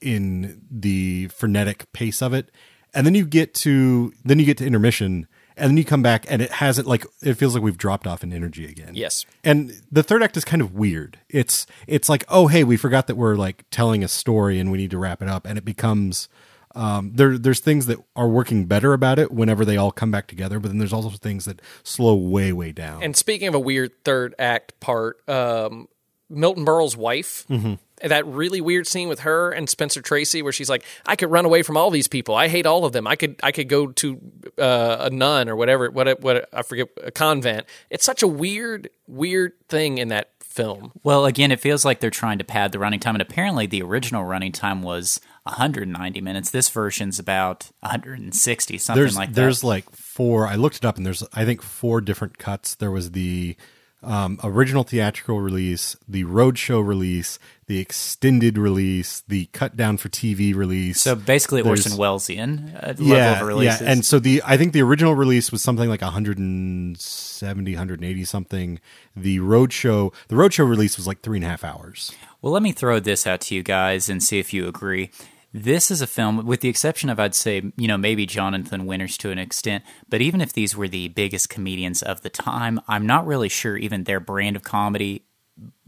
[0.00, 2.50] in the frenetic pace of it,
[2.92, 6.26] and then you get to then you get to intermission, and then you come back,
[6.28, 8.94] and it has it like it feels like we've dropped off in energy again.
[8.94, 11.18] Yes, and the third act is kind of weird.
[11.28, 14.78] It's it's like oh hey we forgot that we're like telling a story and we
[14.78, 16.28] need to wrap it up, and it becomes
[16.74, 20.26] um, there there's things that are working better about it whenever they all come back
[20.26, 23.02] together, but then there's also things that slow way way down.
[23.02, 25.88] And speaking of a weird third act part, um,
[26.28, 27.46] Milton Berle's wife.
[27.48, 27.74] Mm-hmm
[28.10, 31.44] that really weird scene with her and Spencer Tracy where she's like, I could run
[31.44, 32.34] away from all these people.
[32.34, 33.06] I hate all of them.
[33.06, 34.20] I could I could go to
[34.58, 35.90] uh, a nun or whatever.
[35.90, 37.66] What what I forget a convent.
[37.90, 40.92] It's such a weird weird thing in that film.
[41.02, 43.82] Well, again, it feels like they're trying to pad the running time, and apparently the
[43.82, 46.50] original running time was 190 minutes.
[46.50, 49.34] This version's about 160, something there's, like that.
[49.34, 50.46] There's like four.
[50.46, 52.76] I looked it up, and there's I think four different cuts.
[52.76, 53.56] There was the
[54.04, 60.54] um, original theatrical release, the roadshow release, the extended release, the cut down for TV
[60.54, 61.00] release.
[61.00, 63.80] So basically, Orson Wellesian uh, level yeah, of releases.
[63.80, 68.80] Yeah, and so the I think the original release was something like 170, 180 something.
[69.16, 72.12] The roadshow, the roadshow release was like three and a half hours.
[72.42, 75.10] Well, let me throw this out to you guys and see if you agree.
[75.56, 79.16] This is a film, with the exception of, I'd say, you know, maybe Jonathan Winters
[79.18, 83.06] to an extent, but even if these were the biggest comedians of the time, I'm
[83.06, 85.22] not really sure even their brand of comedy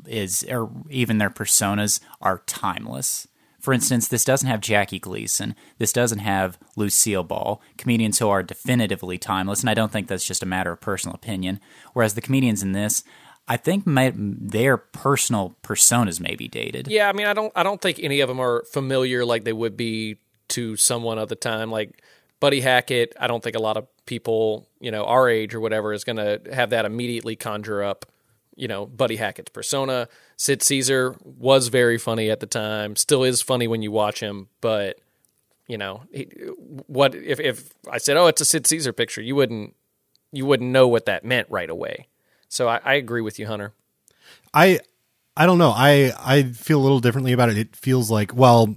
[0.07, 3.26] is, or even their personas are timeless
[3.66, 5.57] For instance, this doesn't have Jackie Gleason.
[5.79, 10.24] This doesn't have Lucille Ball, comedians who are definitively timeless, and I don't think that's
[10.24, 11.59] just a matter of personal opinion.
[11.92, 13.02] Whereas the comedians in this,
[13.48, 16.88] I think may, their personal personas may be dated.
[16.88, 19.52] Yeah, I mean, I don't, I don't think any of them are familiar like they
[19.52, 21.70] would be to someone of the time.
[21.70, 22.02] Like
[22.40, 25.92] Buddy Hackett, I don't think a lot of people, you know, our age or whatever,
[25.92, 28.06] is going to have that immediately conjure up,
[28.56, 30.09] you know, Buddy Hackett's persona.
[30.37, 34.48] Sid Caesar was very funny at the time, still is funny when you watch him,
[34.61, 34.98] but
[35.68, 36.24] you know, he,
[36.87, 39.74] what if if I said, "Oh, it's a Sid Caesar picture," you wouldn't
[40.30, 42.06] you wouldn't know what that meant right away.
[42.48, 43.72] So I, I agree with you, Hunter.
[44.54, 44.80] I
[45.37, 45.72] I don't know.
[45.74, 47.59] I I feel a little differently about it.
[47.59, 48.76] It feels like well,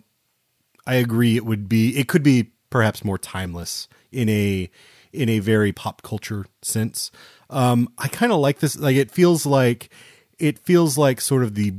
[0.86, 1.36] I agree.
[1.36, 1.98] It would be.
[1.98, 4.70] It could be perhaps more timeless in a
[5.12, 7.12] in a very pop culture sense.
[7.50, 8.78] Um, I kind of like this.
[8.78, 9.90] Like it feels like
[10.38, 11.74] it feels like sort of the.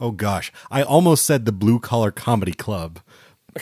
[0.00, 2.98] Oh gosh, I almost said the blue collar comedy club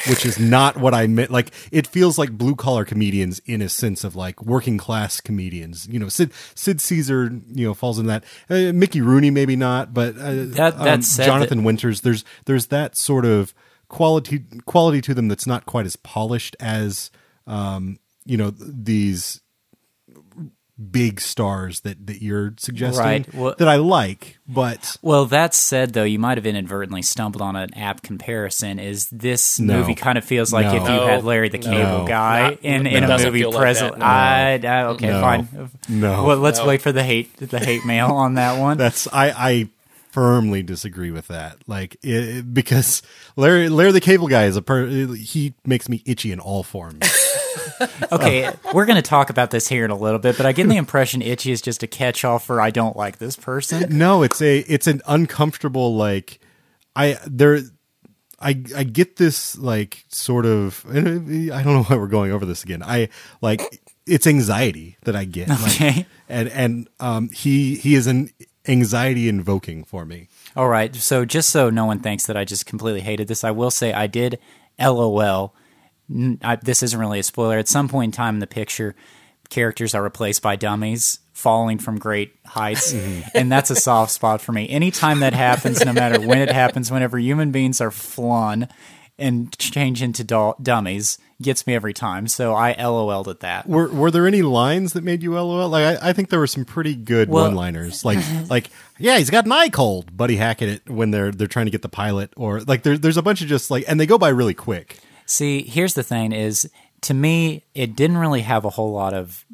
[0.08, 1.30] which is not what I meant.
[1.30, 5.86] Like it feels like blue collar comedians in a sense of like working class comedians.
[5.88, 8.24] You know, Sid Sid Caesar, you know, falls in that.
[8.48, 10.84] Uh, Mickey Rooney, maybe not, but uh, that, um,
[11.26, 12.00] Jonathan that- Winters.
[12.00, 13.54] There's there's that sort of
[13.88, 17.10] quality quality to them that's not quite as polished as
[17.46, 19.40] um, you know these
[20.90, 23.34] big stars that that you're suggesting right.
[23.34, 24.38] well, that I like.
[24.46, 28.78] But well, that said, though, you might have inadvertently stumbled on an apt comparison.
[28.78, 29.78] Is this no.
[29.78, 30.76] movie kind of feels like no.
[30.76, 32.06] if you had Larry the Cable no.
[32.06, 33.98] Guy Not, in in a movie present?
[33.98, 35.70] Like I, I, okay, fine.
[35.88, 36.24] No.
[36.24, 38.78] Well, let's wait for the hate the hate mail on that one.
[38.78, 39.68] That's I I
[40.10, 41.56] firmly disagree with that.
[41.66, 43.02] Like it, because
[43.36, 47.00] Larry Larry the Cable Guy is a per, he makes me itchy in all forms.
[48.12, 50.68] okay, we're going to talk about this here in a little bit, but I get
[50.68, 53.96] the impression itchy is just a catch-all for I don't like this person.
[53.96, 56.40] No, it's a it's an uncomfortable like
[56.94, 57.60] I there
[58.40, 62.64] I I get this like sort of I don't know why we're going over this
[62.64, 62.82] again.
[62.82, 63.08] I
[63.40, 65.50] like it's anxiety that I get.
[65.50, 65.86] Okay.
[65.86, 68.30] Like, and and um he he is an
[68.66, 70.28] anxiety invoking for me.
[70.56, 70.94] All right.
[70.94, 73.92] So just so no one thinks that I just completely hated this, I will say
[73.92, 74.38] I did
[74.78, 75.54] LOL.
[76.42, 77.58] I, this isn't really a spoiler.
[77.58, 78.94] At some point in time in the picture,
[79.50, 83.28] characters are replaced by dummies falling from great heights, mm-hmm.
[83.34, 84.68] and that's a soft spot for me.
[84.68, 88.68] Anytime that happens, no matter when it happens, whenever human beings are flung
[89.18, 92.26] and change into do- dummies, gets me every time.
[92.28, 93.68] So I LOL'd at that.
[93.68, 95.68] Were Were there any lines that made you LOL?
[95.68, 98.04] Like I, I think there were some pretty good Well- one liners.
[98.04, 100.16] Like like yeah, he's got an eye cold.
[100.16, 103.16] Buddy Hackett it when they're they're trying to get the pilot, or like there, there's
[103.16, 104.98] a bunch of just like, and they go by really quick.
[105.32, 109.46] See, here's the thing: is to me, it didn't really have a whole lot of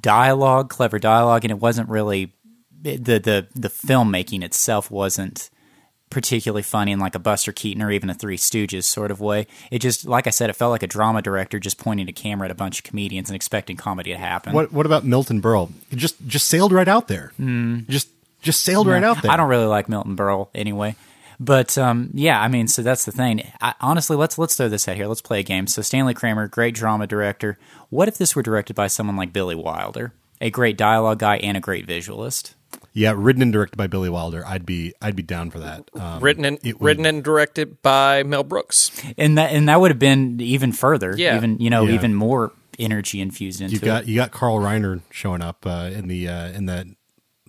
[0.00, 2.32] dialogue, clever dialogue, and it wasn't really
[2.80, 5.50] the the the filmmaking itself wasn't
[6.08, 9.48] particularly funny in like a Buster Keaton or even a Three Stooges sort of way.
[9.72, 12.46] It just, like I said, it felt like a drama director just pointing a camera
[12.46, 14.52] at a bunch of comedians and expecting comedy to happen.
[14.52, 15.72] What What about Milton Berle?
[15.90, 17.32] He just just sailed right out there.
[17.38, 17.80] Hmm.
[17.88, 18.08] Just
[18.40, 19.32] just sailed right out there.
[19.32, 20.94] I don't really like Milton Berle anyway.
[21.40, 23.50] But um, yeah, I mean, so that's the thing.
[23.60, 25.06] I, honestly, let's let's throw this out here.
[25.06, 25.66] Let's play a game.
[25.66, 27.58] So Stanley Kramer, great drama director.
[27.90, 31.56] What if this were directed by someone like Billy Wilder, a great dialogue guy and
[31.56, 32.54] a great visualist?
[32.92, 34.44] Yeah, written and directed by Billy Wilder.
[34.44, 35.88] I'd be I'd be down for that.
[35.94, 38.90] Um, written and would- written and directed by Mel Brooks.
[39.16, 41.14] And that and that would have been even further.
[41.16, 41.36] Yeah.
[41.36, 41.94] even you know Yeah.
[41.94, 46.08] even more energy infused into You got you got Carl Reiner showing up uh, in
[46.08, 46.86] the uh, in that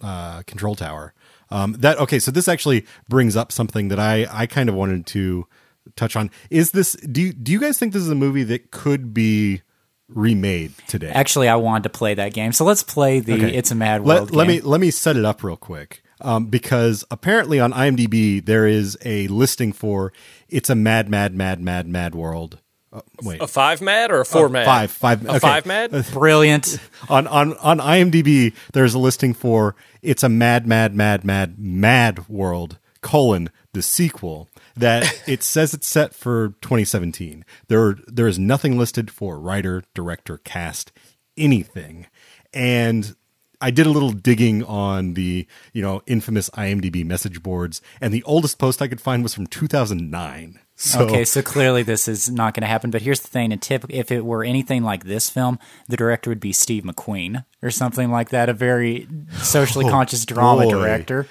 [0.04, 1.14] uh, control tower.
[1.52, 5.06] Um, that okay, so this actually brings up something that I I kind of wanted
[5.08, 5.48] to
[5.96, 6.30] touch on.
[6.50, 9.62] Is this do you, do you guys think this is a movie that could be
[10.08, 11.10] remade today?
[11.10, 13.56] Actually, I wanted to play that game, so let's play the Okay.
[13.56, 14.58] "It's a Mad World." let game.
[14.58, 18.98] me let me set it up real quick um, because apparently on IMDb there is
[19.04, 20.14] a listing for
[20.48, 22.60] "It's a Mad Mad Mad Mad Mad World."
[22.92, 24.66] Uh, wait, A five mad or a four mad?
[24.66, 25.40] five five A okay.
[25.40, 25.92] five mad?
[26.12, 26.80] Brilliant.
[27.08, 32.28] on on on IMDb, there's a listing for "It's a Mad Mad Mad Mad Mad
[32.28, 38.78] World." colon the sequel that it says it's set for 2017 there there is nothing
[38.78, 40.92] listed for writer director cast
[41.38, 42.08] anything
[42.54, 43.16] and
[43.62, 48.24] I did a little digging on the, you know, infamous IMDb message boards, and the
[48.24, 50.60] oldest post I could find was from 2009.
[50.82, 52.90] So, okay, so clearly this is not going to happen.
[52.90, 56.30] But here's the thing: and tip, if it were anything like this film, the director
[56.30, 59.06] would be Steve McQueen or something like that, a very
[59.42, 60.72] socially Oh, conscious drama boy.
[60.72, 61.28] director.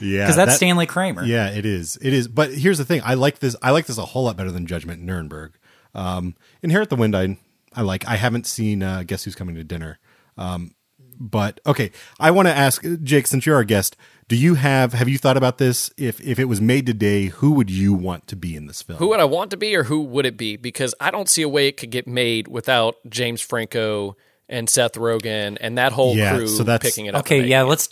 [0.00, 1.24] yeah, Because that's that- Stanley Kramer.
[1.24, 1.98] Yeah, it is.
[2.02, 2.28] It is.
[2.28, 3.56] But here's the thing: I like this.
[3.62, 5.52] I like this a whole lot better than Judgment Nuremberg.
[5.94, 7.16] Um, Inherit the Wind.
[7.16, 7.38] I
[7.74, 8.06] I like.
[8.06, 9.98] I haven't seen uh, Guess Who's Coming to Dinner.
[10.36, 10.74] Um,
[11.18, 13.96] but okay, I want to ask Jake, since you're our guest,
[14.30, 15.90] Do you have have you thought about this?
[15.96, 19.00] If if it was made today, who would you want to be in this film?
[19.00, 20.56] Who would I want to be, or who would it be?
[20.56, 24.16] Because I don't see a way it could get made without James Franco
[24.48, 27.22] and Seth Rogen and that whole Yeah, crew so that's- picking it up.
[27.26, 27.64] Okay, yeah, it.
[27.64, 27.88] let's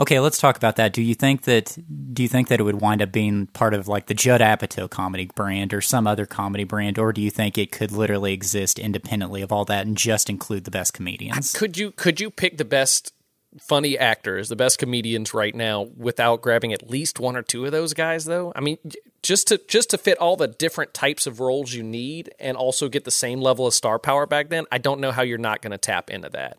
[0.00, 0.92] okay, let's talk about that.
[0.92, 1.76] Do you think that
[2.12, 4.90] do you think that it would wind up being part of like the Judd Apatow
[4.90, 8.80] comedy brand or some other comedy brand, or do you think it could literally exist
[8.80, 11.52] independently of all that and just include the best comedians?
[11.52, 13.12] Could you could you pick the best
[13.58, 17.72] funny actors, the best comedians right now without grabbing at least one or two of
[17.72, 18.52] those guys though?
[18.56, 18.78] I mean,
[19.22, 22.88] just to just to fit all the different types of roles you need and also
[22.88, 25.62] get the same level of star power back then, I don't know how you're not
[25.62, 26.58] going to tap into that.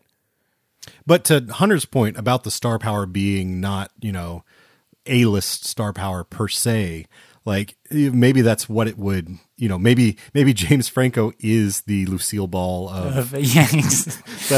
[1.06, 4.44] But to Hunter's point about the star power being not, you know,
[5.06, 7.06] A list star power per se,
[7.44, 12.46] like maybe that's what it would, you know, maybe maybe James Franco is the Lucille
[12.46, 13.66] Ball of yeah,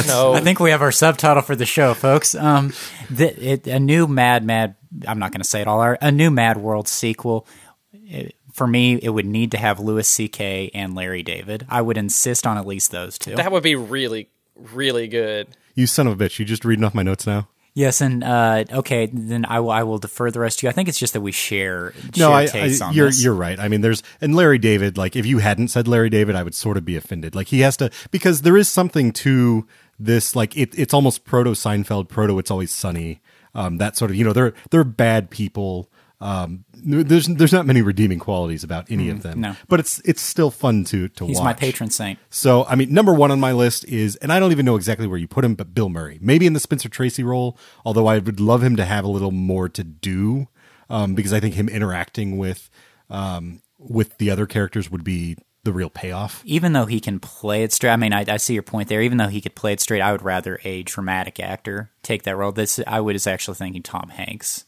[0.07, 0.33] No.
[0.35, 2.35] I think we have our subtitle for the show, folks.
[2.35, 2.73] Um,
[3.11, 4.75] the, it, a new Mad Mad.
[5.07, 5.81] I'm not going to say it all.
[5.81, 7.47] our- A new Mad World sequel.
[7.93, 10.73] It- for me, it would need to have Louis C.K.
[10.75, 11.65] and Larry David.
[11.71, 13.35] I would insist on at least those two.
[13.35, 15.49] That would be really really good.
[15.75, 16.39] you son of a bitch.
[16.39, 17.49] You just reading off my notes now.
[17.75, 19.71] Yes, and uh, okay, then I will.
[19.71, 20.71] I will defer the rest to you.
[20.71, 21.93] I think it's just that we share.
[22.17, 23.23] No, share I, I on you're this.
[23.23, 23.59] you're right.
[23.59, 24.97] I mean, there's and Larry David.
[24.97, 27.35] Like, if you hadn't said Larry David, I would sort of be offended.
[27.35, 29.67] Like, he has to because there is something to
[29.99, 30.35] this.
[30.35, 33.21] Like, it, it's almost proto Seinfeld, proto It's Always Sunny.
[33.55, 35.91] Um, that sort of you know they're they're bad people.
[36.23, 39.39] Um, there's there's not many redeeming qualities about any of them.
[39.39, 39.57] Mm, no.
[39.69, 41.45] but it's it's still fun to to He's watch.
[41.45, 42.21] my patron saint.
[42.31, 45.09] So, I mean, number one on my list is, and I don't even know exactly
[45.09, 46.19] where you put him, but Bill Murray.
[46.23, 49.33] Maybe in the Spencer Tracy role, although I would love him to have a little
[49.33, 50.47] more to do,
[50.89, 52.71] um, because I think him interacting with
[53.11, 56.43] um, with the other characters would be the real payoff.
[56.45, 59.03] even though he can play it straight, I mean, I, I see your point there.
[59.03, 62.37] Even though he could play it straight, I would rather a dramatic actor take that
[62.37, 62.53] role.
[62.53, 64.67] This I was actually thinking Tom Hanks.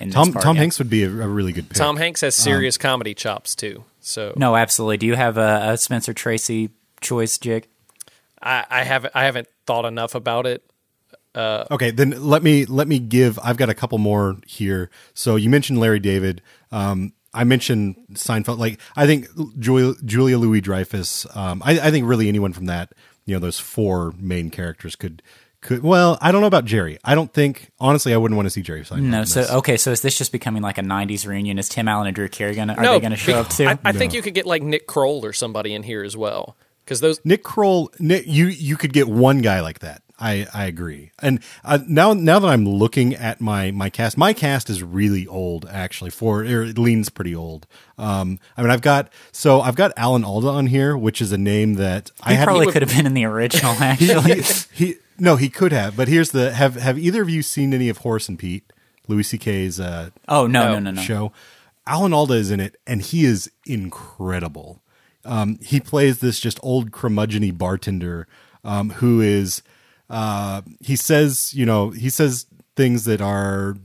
[0.00, 0.60] In this Tom part, Tom yeah.
[0.62, 1.76] Hanks would be a, a really good pick.
[1.76, 3.84] Tom Hanks has Um, serious comedy chops too.
[4.00, 4.98] So No, absolutely.
[4.98, 7.68] Do you have a, a Spencer Tracy choice, Jake?
[8.42, 10.62] I, I haven't I haven't thought enough about it.
[11.36, 13.38] Okay, then let me let me give.
[13.42, 14.90] I've got a couple more here.
[15.12, 16.40] So you mentioned Larry David.
[16.72, 18.58] Um, I mentioned Seinfeld.
[18.58, 19.28] Like I think
[19.58, 21.26] Julia, Julia Louis Dreyfus.
[21.36, 22.92] Um, I, I think really anyone from that.
[23.26, 25.22] You know, those four main characters could
[25.60, 25.82] could.
[25.82, 26.98] Well, I don't know about Jerry.
[27.04, 28.14] I don't think honestly.
[28.14, 29.02] I wouldn't want to see Jerry Seinfeld.
[29.02, 29.24] No.
[29.24, 29.76] So okay.
[29.76, 31.58] So is this just becoming like a '90s reunion?
[31.58, 33.68] Is Tim Allen and Drew Carey gonna are no, they gonna show up be- too?
[33.68, 36.56] I, I think you could get like Nick Kroll or somebody in here as well
[36.84, 40.02] because those Nick Kroll, Nick, you you could get one guy like that.
[40.18, 41.10] I I agree.
[41.20, 45.26] And uh, now now that I'm looking at my my cast, my cast is really
[45.26, 46.10] old actually.
[46.10, 47.66] For or it leans pretty old.
[47.98, 51.38] Um, I mean, I've got so I've got Alan Alda on here, which is a
[51.38, 53.72] name that I he had probably could have been in the original.
[53.80, 54.42] Actually,
[54.72, 55.96] he no he could have.
[55.96, 58.72] But here's the have have either of you seen any of Horace and Pete,
[59.08, 60.72] Louis C.K.'s uh, oh no, No.
[60.74, 61.02] no, no, no.
[61.02, 61.32] show.
[61.86, 64.82] Alan Alda is in it, and he is incredible.
[65.24, 68.26] Um, he plays this just old curmudgeony bartender
[68.64, 69.62] um, who is.
[70.08, 73.76] Uh, he says, you know, he says things that are.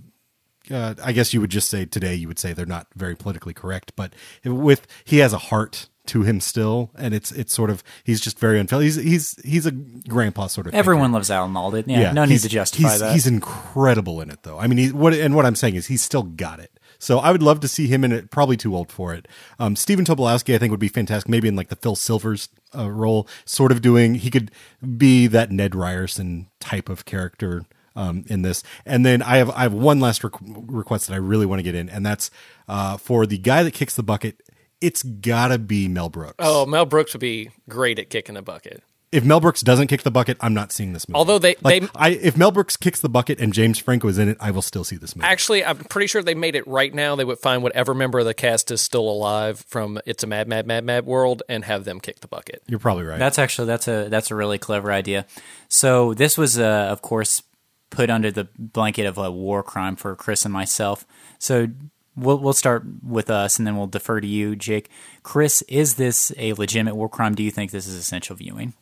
[0.69, 3.53] Uh, I guess you would just say today you would say they're not very politically
[3.53, 4.13] correct, but
[4.45, 8.39] with he has a heart to him still, and it's it's sort of he's just
[8.39, 8.83] very unfelt.
[8.83, 10.73] He's he's he's a grandpa sort of.
[10.73, 11.83] Everyone loves Alan Alda.
[11.87, 13.13] Yeah, no need to justify he's, that.
[13.13, 14.57] He's incredible in it, though.
[14.57, 16.71] I mean, he, what and what I'm saying is he's still got it.
[16.99, 18.29] So I would love to see him in it.
[18.29, 19.27] Probably too old for it.
[19.57, 21.29] Um, Stephen Tobolowsky, I think, would be fantastic.
[21.29, 24.15] Maybe in like the Phil Silvers uh, role, sort of doing.
[24.15, 24.51] He could
[24.97, 28.63] be that Ned Ryerson type of character um, in this.
[28.85, 31.63] And then I have I have one last requ- request that I really want to
[31.63, 32.29] get in, and that's
[32.67, 34.41] uh, for the guy that kicks the bucket.
[34.81, 36.35] It's gotta be Mel Brooks.
[36.39, 38.83] oh Mel Brooks would be great at kicking the bucket.
[39.11, 41.17] if Mel Brooks doesn't kick the bucket, I'm not seeing this movie.
[41.17, 44.17] Although they- like, they- I if Mel Brooks kicks the bucket and James Franco is
[44.17, 45.27] in it, I will still see this movie.
[45.27, 47.15] Actually, I'm pretty sure they made it right now.
[47.17, 50.47] They would find whatever member of the cast is still alive from "It's a Mad,
[50.47, 52.63] Mad, Mad, Mad World" and have them kick the bucket.
[52.67, 53.19] You're probably right.
[53.19, 55.25] That's actually that's a that's a really clever idea.
[55.67, 57.43] So this was, uh, of course,
[57.89, 61.05] put under the blanket of a war crime for Chris and myself.
[61.37, 61.67] So
[62.15, 64.89] we'll we'll start with us, and then we'll defer to you, Jake.
[65.23, 67.35] Chris, is this a legitimate war crime?
[67.35, 68.73] Do you think this is essential viewing?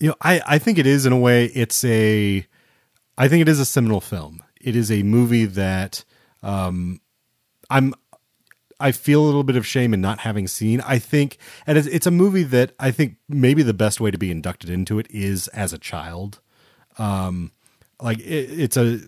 [0.00, 1.46] you know, I, I think it is in a way.
[1.46, 2.46] It's a,
[3.16, 4.42] I think it is a seminal film.
[4.60, 6.04] It is a movie that,
[6.40, 7.00] um,
[7.68, 7.94] I'm,
[8.78, 10.80] I feel a little bit of shame in not having seen.
[10.82, 14.18] I think, and it's, it's a movie that I think maybe the best way to
[14.18, 16.38] be inducted into it is as a child.
[16.96, 17.50] Um,
[18.00, 18.22] like it,
[18.60, 19.00] it's a,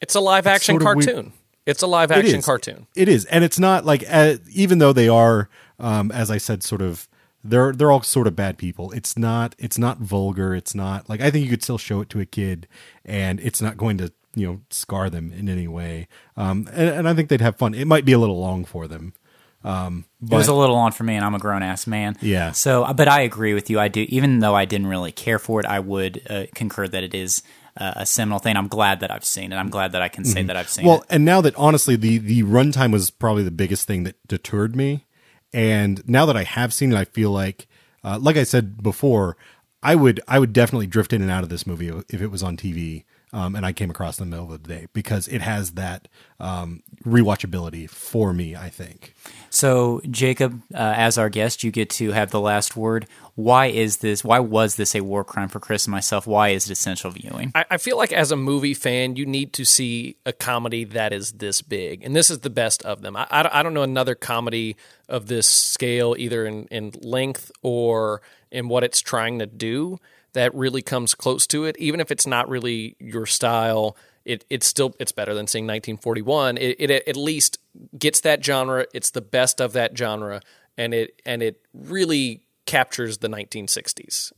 [0.00, 1.32] It's a live action sort of weird- cartoon.
[1.66, 2.44] It's a live action is.
[2.44, 2.86] cartoon.
[2.94, 5.48] It is, and it's not like uh, even though they are,
[5.78, 7.08] um, as I said, sort of
[7.42, 8.90] they're they're all sort of bad people.
[8.92, 10.54] It's not it's not vulgar.
[10.54, 12.68] It's not like I think you could still show it to a kid,
[13.04, 16.08] and it's not going to you know scar them in any way.
[16.36, 17.74] Um, and, and I think they'd have fun.
[17.74, 19.14] It might be a little long for them.
[19.62, 22.16] Um, it was a little on for me, and I'm a grown ass man.
[22.20, 22.52] Yeah.
[22.52, 23.80] So, but I agree with you.
[23.80, 27.02] I do, even though I didn't really care for it, I would uh, concur that
[27.02, 27.42] it is
[27.76, 28.56] uh, a seminal thing.
[28.56, 29.56] I'm glad that I've seen it.
[29.56, 30.88] I'm glad that I can say that I've seen Mm-hmm.
[30.90, 34.76] well, and now that honestly, the the runtime was probably the biggest thing that deterred
[34.76, 35.06] me.
[35.52, 37.68] And now that I have seen it, I feel like,
[38.02, 39.36] uh, like I said before,
[39.82, 42.42] I would I would definitely drift in and out of this movie if it was
[42.42, 43.04] on TV.
[43.34, 45.72] Um, and I came across it in the middle of the day because it has
[45.72, 46.06] that
[46.38, 48.54] um, rewatchability for me.
[48.54, 49.12] I think.
[49.50, 53.06] So, Jacob, uh, as our guest, you get to have the last word.
[53.34, 54.22] Why is this?
[54.22, 56.28] Why was this a war crime for Chris and myself?
[56.28, 57.50] Why is it essential viewing?
[57.56, 61.12] I, I feel like as a movie fan, you need to see a comedy that
[61.12, 63.16] is this big, and this is the best of them.
[63.16, 64.76] I, I, I don't know another comedy
[65.08, 68.22] of this scale, either in, in length or
[68.52, 69.98] in what it's trying to do,
[70.34, 71.76] that really comes close to it.
[71.78, 76.58] Even if it's not really your style, it it's still it's better than seeing 1941.
[76.58, 77.58] It, it at least
[77.98, 78.86] gets that genre.
[78.92, 80.40] It's the best of that genre,
[80.76, 84.32] and it and it really captures the 1960s.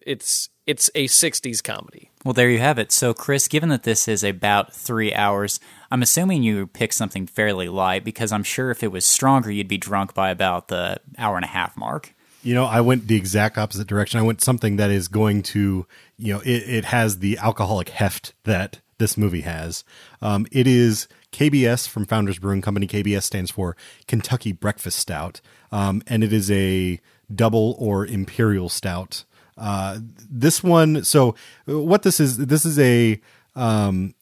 [0.00, 2.10] It's it's a 60s comedy.
[2.26, 2.92] Well, there you have it.
[2.92, 5.60] So, Chris, given that this is about three hours,
[5.90, 9.66] I'm assuming you picked something fairly light because I'm sure if it was stronger, you'd
[9.66, 12.14] be drunk by about the hour and a half mark.
[12.42, 14.20] You know, I went the exact opposite direction.
[14.20, 15.86] I went something that is going to,
[16.16, 19.84] you know, it, it has the alcoholic heft that this movie has.
[20.22, 22.86] Um, it is KBS from Founders Brewing Company.
[22.86, 23.76] KBS stands for
[24.06, 25.40] Kentucky Breakfast Stout,
[25.72, 27.00] um, and it is a
[27.34, 29.24] double or imperial stout.
[29.56, 29.98] Uh,
[30.30, 31.34] this one, so
[31.66, 33.20] what this is, this is a
[33.56, 34.14] um,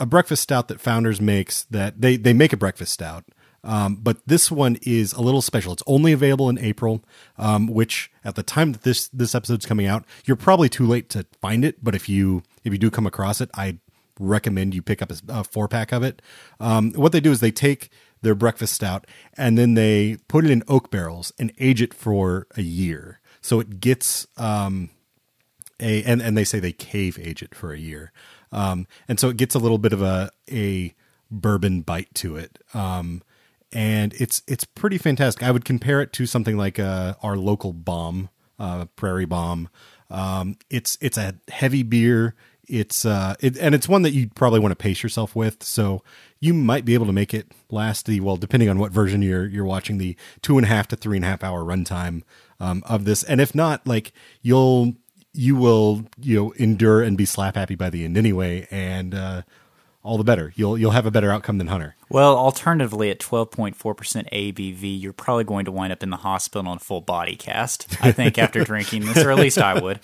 [0.00, 1.64] a breakfast stout that Founders makes.
[1.64, 3.24] That they they make a breakfast stout.
[3.64, 5.72] Um, but this one is a little special.
[5.72, 7.04] It's only available in April,
[7.36, 11.08] um, which at the time that this this episode's coming out, you're probably too late
[11.10, 11.82] to find it.
[11.82, 13.78] But if you if you do come across it, I
[14.20, 16.22] recommend you pick up a, a four pack of it.
[16.60, 17.90] Um, what they do is they take
[18.20, 19.06] their breakfast stout
[19.36, 23.60] and then they put it in oak barrels and age it for a year, so
[23.60, 24.90] it gets um,
[25.80, 28.12] a and and they say they cave age it for a year,
[28.52, 30.94] um, and so it gets a little bit of a a
[31.30, 32.58] bourbon bite to it.
[32.72, 33.22] Um,
[33.72, 35.42] and it's it's pretty fantastic.
[35.42, 39.68] I would compare it to something like uh, our local bomb, uh, Prairie Bomb.
[40.10, 42.34] Um, it's it's a heavy beer.
[42.66, 45.62] It's uh, it, and it's one that you probably want to pace yourself with.
[45.62, 46.02] So
[46.40, 49.46] you might be able to make it last the well, depending on what version you're
[49.46, 52.22] you're watching, the two and a half to three and a half hour runtime
[52.60, 53.22] um, of this.
[53.22, 54.12] And if not, like
[54.42, 54.94] you'll
[55.32, 59.42] you will you know endure and be slap happy by the end anyway, and uh,
[60.02, 60.52] all the better.
[60.56, 61.96] You'll you'll have a better outcome than Hunter.
[62.08, 66.76] Well, alternatively, at 12.4% ABV, you're probably going to wind up in the hospital in
[66.76, 70.00] a full body cast, I think, after drinking this, or at least I would.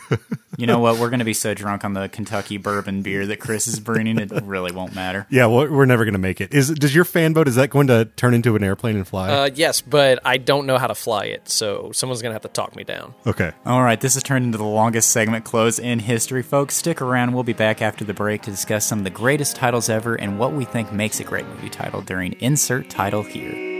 [0.58, 1.00] You know what?
[1.00, 4.18] We're going to be so drunk on the Kentucky bourbon beer that Chris is bringing,
[4.18, 5.28] it really won't matter.
[5.36, 6.54] Yeah, well, we're never going to make it.
[6.54, 9.30] Is does your fan boat is that going to turn into an airplane and fly?
[9.30, 12.48] Uh, yes, but I don't know how to fly it, so someone's gonna have to
[12.48, 13.14] talk me down.
[13.28, 13.52] okay.
[13.66, 16.76] All right, this has turned into the longest segment close in history, folks.
[16.76, 17.34] Stick around.
[17.34, 20.40] We'll be back after the break to discuss some of the greatest titles ever and
[20.40, 23.75] what we think makes a great movie title during Insert Title Here.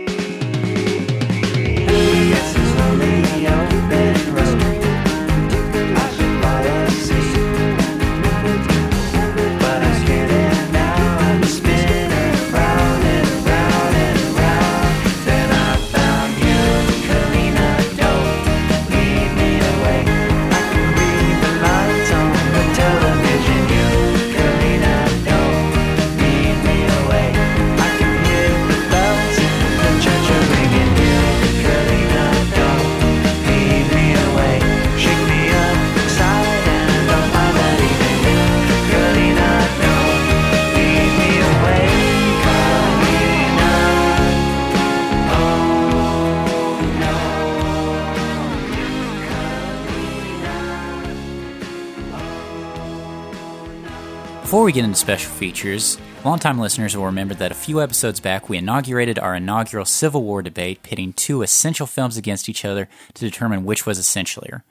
[54.66, 58.58] We get into special features, longtime listeners will remember that a few episodes back we
[58.58, 63.64] inaugurated our inaugural Civil War debate pitting two essential films against each other to determine
[63.64, 64.64] which was essentialier.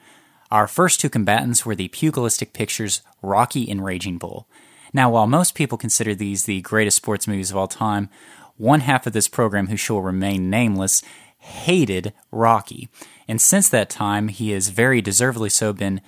[0.52, 4.50] Our first two combatants were the pugilistic pictures Rocky and Raging Bull.
[4.92, 8.10] Now, while most people consider these the greatest sports movies of all time,
[8.58, 11.04] one half of this program, who shall remain nameless,
[11.38, 12.90] hated Rocky.
[13.30, 16.02] And since that time, he has very deservedly so been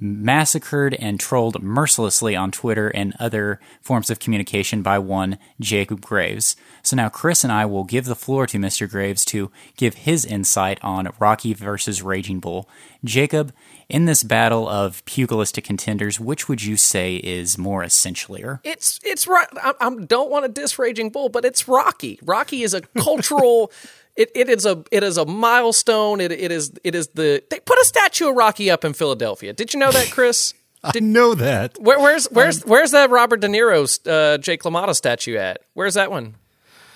[0.00, 6.56] massacred and trolled mercilessly on Twitter and other forms of communication by one Jacob Graves.
[6.82, 8.88] So now Chris and I will give the floor to Mr.
[8.88, 12.68] Graves to give his insight on Rocky versus Raging Bull.
[13.04, 13.52] Jacob,
[13.88, 18.60] in this battle of pugilistic contenders, which would you say is more essentialier?
[18.64, 19.46] It's it's right.
[19.56, 22.18] I, I don't want to diss Raging Bull, but it's Rocky.
[22.22, 23.72] Rocky is a cultural.
[24.18, 26.20] it, it is a it is a milestone.
[26.20, 29.52] It it is it is the they put a statue of Rocky up in Philadelphia.
[29.52, 30.54] Did you know that, Chris?
[30.92, 31.80] Did, I know that.
[31.80, 35.60] Where, where's where's where's that Robert De Niro's uh, Jake LaMotta statue at?
[35.74, 36.34] Where's that one?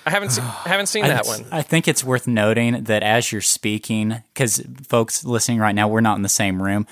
[0.04, 1.46] I haven't seen haven't seen that I, one.
[1.52, 6.00] I think it's worth noting that as you're speaking, because folks listening right now, we're
[6.00, 6.88] not in the same room.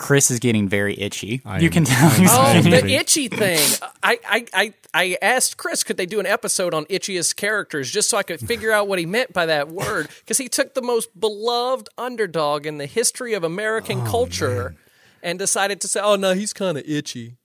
[0.00, 1.42] Chris is getting very itchy.
[1.44, 2.08] I you am- can tell.
[2.10, 3.60] He's Oh, the itchy thing.
[4.02, 8.08] I, I, I, I asked Chris, could they do an episode on itchiest characters just
[8.08, 10.08] so I could figure out what he meant by that word?
[10.20, 14.74] Because he took the most beloved underdog in the history of American oh, culture
[15.22, 17.36] and decided to say, oh, no, he's kind of itchy.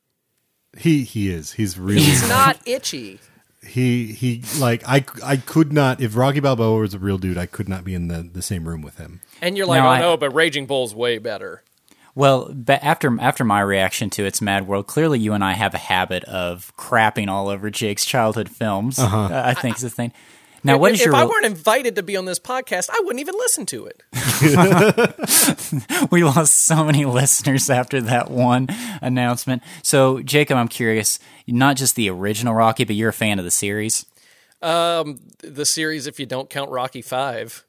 [0.77, 1.53] He he is.
[1.53, 3.19] He's really He's not itchy.
[3.67, 7.47] he he like I I could not if Rocky Balboa was a real dude, I
[7.47, 9.19] could not be in the the same room with him.
[9.41, 11.63] And you're like, No, oh, I- no, but Raging Bull's way better.
[12.15, 15.73] Well, but after after my reaction to It's Mad World, clearly you and I have
[15.73, 18.97] a habit of crapping all over Jake's childhood films.
[18.97, 20.13] Uh, I think is the thing.
[20.63, 21.09] Now, what if your?
[21.09, 24.01] if I weren't invited to be on this podcast, I wouldn't even listen to it.
[26.11, 28.69] we lost so many listeners after that one
[29.01, 29.61] announcement.
[29.83, 31.19] So, Jacob, I'm curious.
[31.45, 34.05] Not just the original Rocky, but you're a fan of the series.
[35.41, 37.64] The series, if you don't count Rocky Five.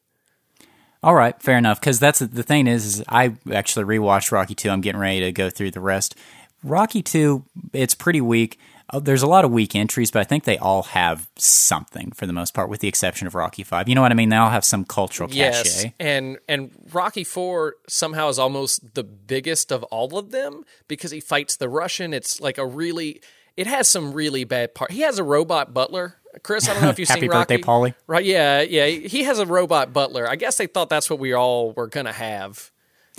[1.03, 1.81] All right, fair enough.
[1.81, 4.71] Because that's the thing is, is I actually rewatched Rocky Two.
[4.71, 6.17] I'm getting ready to go through the rest.
[6.65, 8.59] Rocky Two, it's pretty weak.
[8.89, 12.27] Uh, There's a lot of weak entries, but I think they all have something for
[12.27, 13.89] the most part, with the exception of Rocky Five.
[13.89, 14.29] You know what I mean?
[14.29, 15.39] They all have some cultural cachet.
[15.39, 21.11] Yes, and and Rocky Four somehow is almost the biggest of all of them because
[21.11, 22.15] he fights the Russian.
[22.15, 23.21] It's like a really,
[23.57, 24.93] it has some really bad part.
[24.93, 26.17] He has a robot butler.
[26.43, 27.65] Chris, I don't know if you've Happy seen birthday, Rocky.
[27.65, 27.95] Paulie.
[28.07, 28.25] Right?
[28.25, 28.87] Yeah, yeah.
[28.87, 30.29] He has a robot butler.
[30.29, 32.71] I guess they thought that's what we all were gonna have.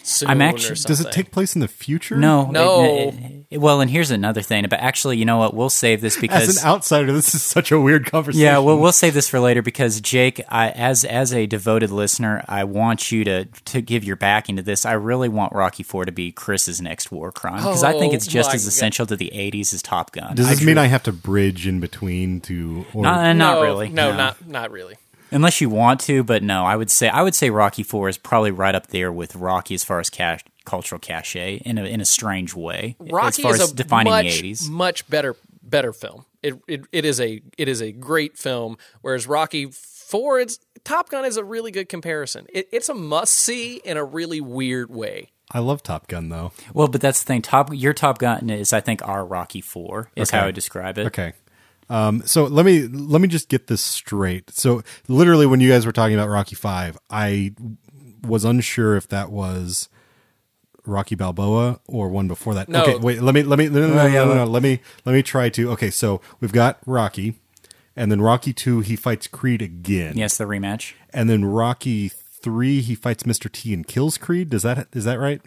[0.07, 2.15] Soon I'm or actually- Does it take place in the future?
[2.15, 2.83] No, No.
[2.85, 4.65] it- it- it- well, and here's another thing.
[4.69, 5.53] But actually, you know what?
[5.53, 8.41] We'll save this because As an outsider, this is such a weird conversation.
[8.41, 12.41] Yeah, well, we'll save this for later because Jake, I, as as a devoted listener,
[12.47, 14.85] I want you to to give your backing to this.
[14.85, 18.15] I really want Rocky Four to be Chris's next war crime because I think Oh,
[18.15, 18.69] it's just as God.
[18.69, 20.35] essential to the '80s as Top Gun.
[20.35, 23.33] Does I this tru- mean I have to bridge in between to or Not, uh,
[23.33, 23.89] not no, really.
[23.89, 24.95] No, not not really.
[25.31, 26.23] Unless you want to.
[26.23, 29.11] But no, I would say I would say Rocky Four is probably right up there
[29.11, 32.95] with Rocky as far as cash, cultural cachet in a in a strange way.
[33.03, 34.69] as Rocky far is as a defining much, the '80s.
[34.69, 36.25] much better better film.
[36.43, 38.77] It, it it is a it is a great film.
[39.01, 42.45] Whereas Rocky Four, it's Top Gun is a really good comparison.
[42.53, 45.31] It, it's a must see in a really weird way.
[45.51, 46.51] I love Top Gun though.
[46.73, 47.41] Well, but that's the thing.
[47.41, 50.37] Top your Top Gun is I think our Rocky Four is Okay.
[50.37, 51.07] how I describe it.
[51.07, 51.33] Okay.
[51.89, 54.49] Um, so let me let me just get this straight.
[54.51, 57.53] So literally, when you guys were talking about Rocky Five, I
[58.21, 59.87] was unsure if that was
[60.85, 62.67] Rocky Balboa or one before that.
[62.69, 62.81] No.
[62.83, 63.21] Okay, wait.
[63.21, 65.13] Let me let me no, no, no, yeah, no, no, let- no, let me let
[65.13, 65.71] me try to.
[65.71, 67.35] Okay, so we've got Rocky,
[67.95, 70.17] and then Rocky Two, he fights Creed again.
[70.17, 70.93] Yes, the rematch.
[71.13, 74.49] and then Rocky Three, he fights Mister T and kills Creed.
[74.49, 75.41] Does that is that right?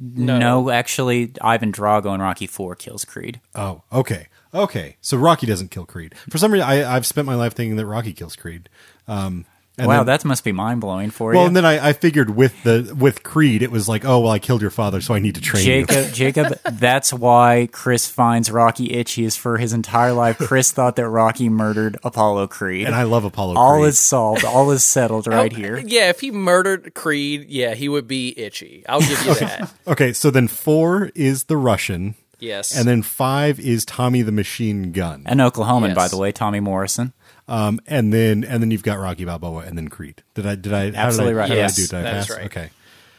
[0.00, 0.70] No.
[0.70, 3.40] actually, Ivan Drago in Rocky Four kills Creed.
[3.54, 4.96] Oh, okay, okay.
[5.00, 6.14] So Rocky doesn't kill Creed.
[6.30, 8.68] For some reason, I, I've spent my life thinking that Rocky kills Creed.
[9.08, 9.46] Um,
[9.78, 11.38] and wow, then- that must be mind blowing for well, you.
[11.38, 14.30] Well, and then I, I figured with the with Creed, it was like, oh well,
[14.30, 15.86] I killed your father, so I need to train you.
[15.86, 20.36] Jacob, Jacob, that's why Chris finds Rocky itchy is for his entire life.
[20.36, 22.86] Chris thought that Rocky murdered Apollo Creed.
[22.86, 23.54] And I love Apollo.
[23.54, 23.62] Creed.
[23.62, 23.88] All Creed.
[23.88, 24.44] is solved.
[24.44, 25.78] All is settled right here.
[25.78, 28.84] Yeah, if he murdered Creed, yeah, he would be itchy.
[28.86, 29.72] I'll give you that.
[29.86, 30.12] okay.
[30.12, 32.76] So then four is the Russian, Yes.
[32.76, 37.12] and then five is Tommy the Machine Gun, An Oklahoman, by the way, Tommy Morrison.
[37.48, 40.22] um, and then and then you've got Rocky Balboa, and then Creed.
[40.34, 41.48] Did I did I how Absolutely did I, right.
[41.50, 41.88] How Yes, did I do?
[41.88, 42.36] Did I that is pass?
[42.36, 42.46] right.
[42.46, 42.70] Okay.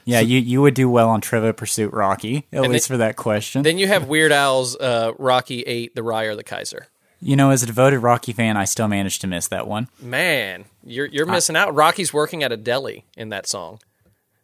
[0.05, 3.15] Yeah, you you would do well on Trivial Pursuit Rocky, at least then- for that
[3.15, 3.63] question.
[3.63, 6.87] then you have Weird Al's uh, Rocky Eight, The Rye or the Kaiser.
[7.21, 9.87] you know, as a devoted Rocky fan, I still managed to miss that one.
[10.01, 11.73] Man, you're you're missing out.
[11.73, 13.79] Rocky's working at a deli in that song.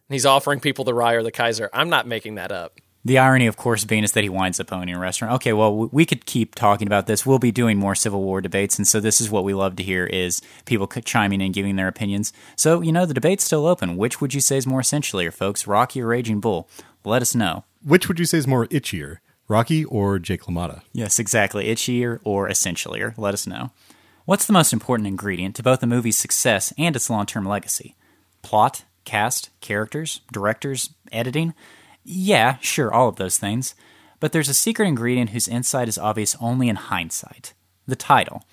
[0.08, 1.70] And he's offering people the Rye or the Kaiser.
[1.74, 2.80] I'm not making that up.
[3.06, 5.34] The irony, of course, being is that he winds up owning a restaurant.
[5.36, 7.26] Okay, well, we could keep talking about this.
[7.26, 9.84] We'll be doing more Civil War debates, and so this is what we love to
[9.84, 12.34] hear is people chiming in, giving their opinions.
[12.58, 13.96] So, you know, the debate's still open.
[13.96, 16.70] Which would you say is more essentially, folks, Rocky or Raging Bull?
[17.06, 17.64] Let us know.
[17.86, 20.82] Which would you say is more itchier, Rocky or Jake LaMotta?
[20.92, 21.68] Yes, exactly.
[21.68, 23.18] Itchier or essentialier.
[23.18, 23.72] Let us know.
[24.26, 27.96] What's the most important ingredient to both a movie's success and its long term legacy?
[28.42, 31.54] Plot, cast, characters, directors, editing?
[32.04, 33.76] Yeah, sure, all of those things.
[34.20, 37.54] But there's a secret ingredient whose insight is obvious only in hindsight
[37.88, 38.44] the title.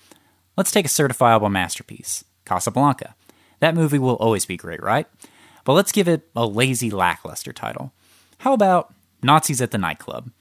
[0.55, 3.15] Let's take a certifiable masterpiece Casablanca.
[3.59, 5.07] That movie will always be great, right?
[5.63, 7.91] But let's give it a lazy, lackluster title.
[8.39, 10.31] How about Nazis at the Nightclub?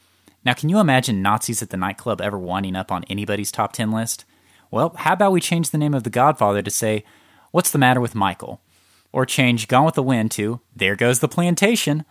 [0.45, 3.91] Now, can you imagine Nazis at the Nightclub ever winding up on anybody's top 10
[3.91, 4.25] list?
[4.71, 7.05] Well, how about we change the name of The Godfather to say,
[7.51, 8.61] What's the Matter with Michael?
[9.13, 12.05] Or change Gone with the Wind to There Goes the Plantation?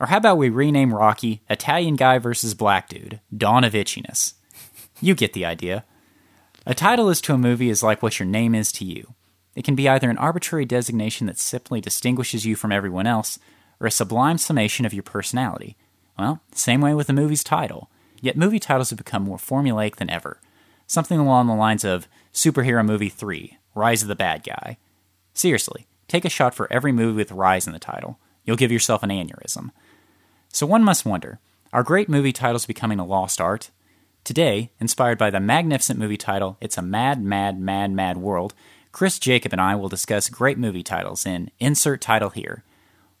[0.00, 4.34] Or how about we rename Rocky Italian Guy versus Black Dude, Dawn of Itchiness?
[5.00, 5.84] You get the idea.
[6.66, 9.14] A title is to a movie is like what your name is to you.
[9.54, 13.38] It can be either an arbitrary designation that simply distinguishes you from everyone else,
[13.80, 15.76] or a sublime summation of your personality.
[16.18, 17.90] Well, same way with the movie's title.
[18.20, 20.40] Yet movie titles have become more formulaic than ever.
[20.86, 24.78] Something along the lines of Superhero Movie 3, Rise of the Bad Guy.
[25.34, 28.18] Seriously, take a shot for every movie with Rise in the title.
[28.44, 29.70] You'll give yourself an aneurysm.
[30.48, 31.40] So one must wonder
[31.72, 33.70] are great movie titles becoming a lost art?
[34.22, 38.54] Today, inspired by the magnificent movie title It's a Mad, Mad, Mad, Mad World,
[38.92, 42.62] Chris Jacob and I will discuss great movie titles in Insert Title Here.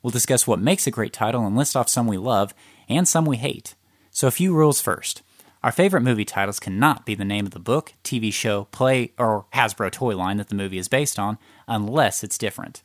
[0.02, 2.54] We'll discuss what makes a great title and list off some we love
[2.88, 3.74] and some we hate.
[4.12, 5.22] So, a few rules first.
[5.64, 9.46] Our favorite movie titles cannot be the name of the book, TV show, play, or
[9.54, 12.82] Hasbro toy line that the movie is based on, unless it's different.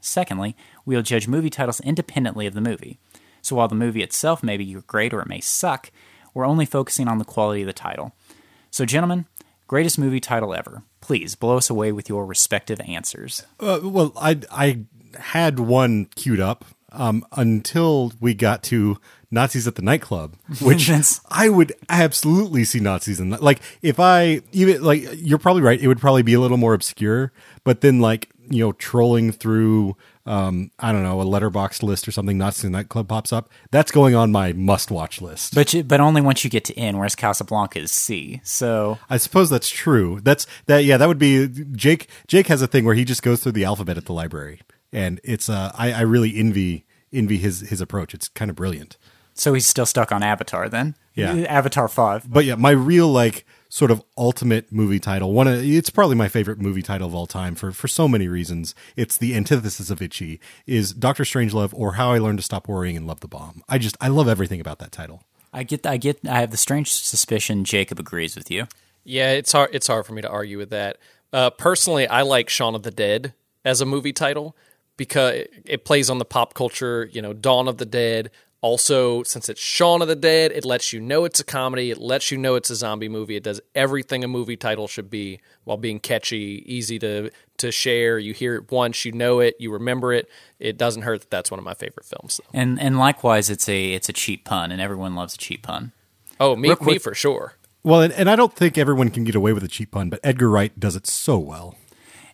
[0.00, 2.98] Secondly, we'll judge movie titles independently of the movie.
[3.40, 5.90] So while the movie itself may be great or it may suck,
[6.34, 8.12] we're only focusing on the quality of the title.
[8.70, 9.26] So, gentlemen,
[9.66, 10.82] greatest movie title ever.
[11.00, 13.44] Please blow us away with your respective answers.
[13.60, 14.84] Uh, well, I I
[15.18, 18.98] had one queued up um, until we got to
[19.30, 20.90] Nazis at the nightclub, which
[21.30, 23.30] I would absolutely see Nazis in.
[23.30, 25.80] Like if I even like, you're probably right.
[25.80, 27.32] It would probably be a little more obscure,
[27.64, 29.96] but then like you know, trolling through.
[30.24, 33.50] Um, I don't know, a Letterboxd list or something, Nazis in the nightclub pops up.
[33.72, 35.52] That's going on my must-watch list.
[35.52, 38.40] But you, but only once you get to N, whereas Casablanca is C.
[38.44, 40.20] So I suppose that's true.
[40.22, 40.84] That's that.
[40.84, 42.06] Yeah, that would be Jake.
[42.28, 44.60] Jake has a thing where he just goes through the alphabet at the library,
[44.92, 45.48] and it's.
[45.48, 48.14] Uh, I, I really envy envy his his approach.
[48.14, 48.96] It's kind of brilliant.
[49.34, 50.94] so he's still stuck on Avatar then.
[51.14, 51.34] Yeah.
[51.48, 52.30] Avatar five.
[52.30, 55.32] But yeah, my real like sort of ultimate movie title.
[55.32, 55.48] One.
[55.48, 58.74] Of, it's probably my favorite movie title of all time for for so many reasons.
[58.96, 60.40] It's the antithesis of itchy.
[60.66, 63.62] Is Doctor Strangelove or How I Learned to Stop Worrying and Love the Bomb.
[63.70, 65.24] I just I love everything about that title.
[65.54, 68.66] I get I get I have the strange suspicion Jacob agrees with you.
[69.04, 69.70] Yeah, it's hard.
[69.72, 70.98] It's hard for me to argue with that.
[71.32, 73.32] Uh, personally, I like Shaun of the Dead
[73.64, 74.54] as a movie title
[74.98, 77.08] because it, it plays on the pop culture.
[77.10, 78.30] You know, Dawn of the Dead.
[78.62, 81.90] Also, since it's Shaun of the Dead, it lets you know it's a comedy.
[81.90, 83.34] It lets you know it's a zombie movie.
[83.34, 88.20] It does everything a movie title should be while being catchy, easy to to share.
[88.20, 90.28] You hear it once, you know it, you remember it.
[90.60, 92.38] It doesn't hurt that that's one of my favorite films.
[92.38, 92.58] Though.
[92.58, 95.90] And and likewise, it's a it's a cheap pun, and everyone loves a cheap pun.
[96.38, 97.54] Oh, me, Real me for sure.
[97.82, 100.20] Well, and, and I don't think everyone can get away with a cheap pun, but
[100.22, 101.74] Edgar Wright does it so well.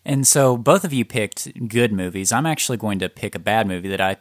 [0.05, 2.33] And so both of you picked good movies.
[2.33, 4.17] I'm actually going to pick a bad movie that I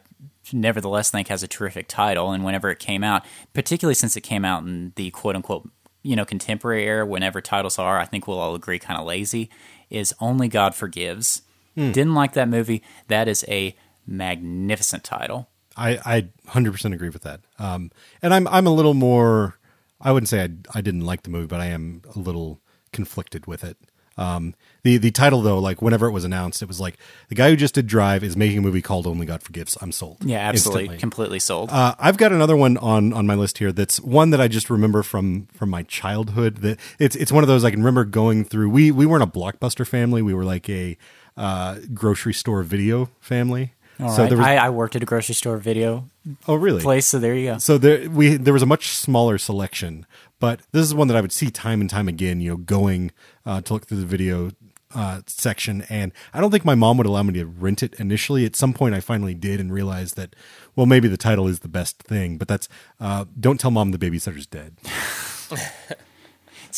[0.52, 2.32] nevertheless think has a terrific title.
[2.32, 5.68] And whenever it came out, particularly since it came out in the quote unquote
[6.02, 9.50] you know contemporary era, whenever titles are, I think we'll all agree, kind of lazy,
[9.90, 11.42] is Only God Forgives.
[11.76, 12.82] Didn't like that movie.
[13.06, 15.48] That is a magnificent title.
[15.76, 17.40] I I hundred percent agree with that.
[17.58, 19.58] Um, and I'm I'm a little more.
[20.00, 22.60] I wouldn't say I I didn't like the movie, but I am a little
[22.92, 23.76] conflicted with it.
[24.18, 26.96] Um, the the title though, like whenever it was announced, it was like
[27.28, 29.78] the guy who just did Drive is making a movie called Only God Forgives.
[29.80, 30.18] I'm sold.
[30.24, 31.00] Yeah, absolutely, Instantly.
[31.00, 31.70] completely sold.
[31.70, 33.72] Uh, I've got another one on on my list here.
[33.72, 36.58] That's one that I just remember from from my childhood.
[36.58, 38.70] That it's it's one of those I can remember going through.
[38.70, 40.22] We we weren't a blockbuster family.
[40.22, 40.96] We were like a
[41.36, 43.74] uh, grocery store video family.
[44.00, 44.28] All so right.
[44.28, 46.08] there was I, I worked at a grocery store video
[46.46, 47.58] oh really place, so there you go.
[47.58, 50.06] so there we there was a much smaller selection,
[50.40, 52.40] but this is one that I would see time and time again.
[52.40, 53.12] You know, going
[53.44, 54.50] uh, to look through the video
[54.94, 58.44] uh, section, and I don't think my mom would allow me to rent it initially.
[58.44, 60.34] At some point, I finally did and realized that
[60.76, 62.68] well, maybe the title is the best thing, but that's
[63.00, 64.76] uh, "Don't Tell Mom the Babysitter's Dead."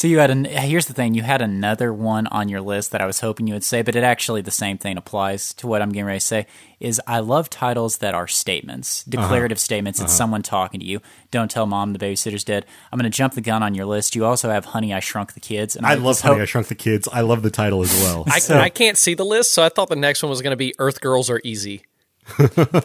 [0.00, 3.02] So you had an here's the thing, you had another one on your list that
[3.02, 5.82] I was hoping you would say, but it actually the same thing applies to what
[5.82, 6.46] I'm getting ready to say.
[6.80, 9.20] Is I love titles that are statements, Uh-huh.
[9.20, 10.00] declarative statements.
[10.00, 11.02] It's someone talking to you.
[11.30, 12.64] Don't tell mom the babysitter's dead.
[12.90, 14.16] I'm going to jump the gun on your list.
[14.16, 16.68] You also have Honey, I Shrunk the Kids, and I love Honey, hope- I Shrunk
[16.68, 17.06] the Kids.
[17.12, 18.24] I love the title as well.
[18.26, 20.52] I, So- I can't see the list, so I thought the next one was going
[20.52, 21.82] to be Earth Girls Are Easy.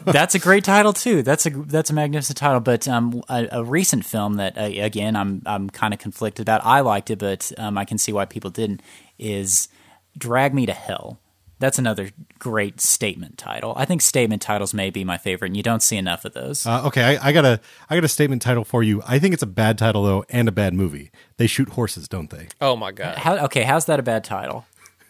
[0.04, 1.22] That's a great title too.
[1.22, 2.60] That's a that's a magnificent title.
[2.60, 6.64] But um, a, a recent film that uh, again I'm I'm kind of conflicted about.
[6.64, 8.82] I liked it, but um, I can see why people didn't.
[9.18, 9.68] Is
[10.16, 11.18] Drag Me to Hell.
[11.58, 13.72] That's another great statement title.
[13.78, 16.66] I think statement titles may be my favorite, and you don't see enough of those.
[16.66, 19.02] Uh, okay, I, I got a I got a statement title for you.
[19.06, 21.10] I think it's a bad title though, and a bad movie.
[21.38, 22.48] They shoot horses, don't they?
[22.60, 23.16] Oh my god.
[23.16, 24.66] How, okay, how's that a bad title?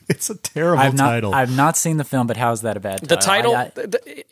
[0.09, 1.35] It's a terrible I've not title.
[1.35, 3.09] I've not seen the film, but how's that a bad title?
[3.09, 3.57] The title.
[3.57, 4.25] I- I- the- the-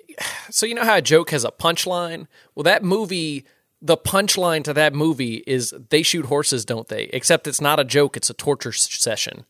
[0.50, 2.28] so you know how a joke has a punchline?
[2.54, 3.44] Well, that movie,
[3.82, 7.04] the punchline to that movie is they shoot horses, don't they?
[7.12, 9.44] Except it's not a joke; it's a torture session.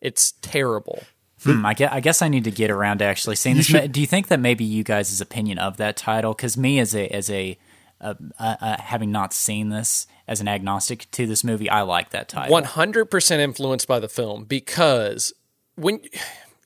[0.00, 1.02] It's terrible.
[1.44, 3.68] Hmm, I, guess, I guess I need to get around to actually seeing this.
[3.68, 6.32] Do you think that maybe you guys' opinion of that title?
[6.32, 7.58] Because me, as a as a
[8.00, 12.10] uh, uh, uh, having not seen this as an agnostic to this movie, I like
[12.10, 12.52] that title.
[12.52, 15.32] One hundred percent influenced by the film because
[15.76, 16.00] when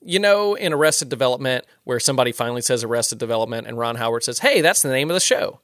[0.02, 4.40] you know in Arrested Development where somebody finally says Arrested Development and Ron Howard says,
[4.40, 5.60] "Hey, that's the name of the show."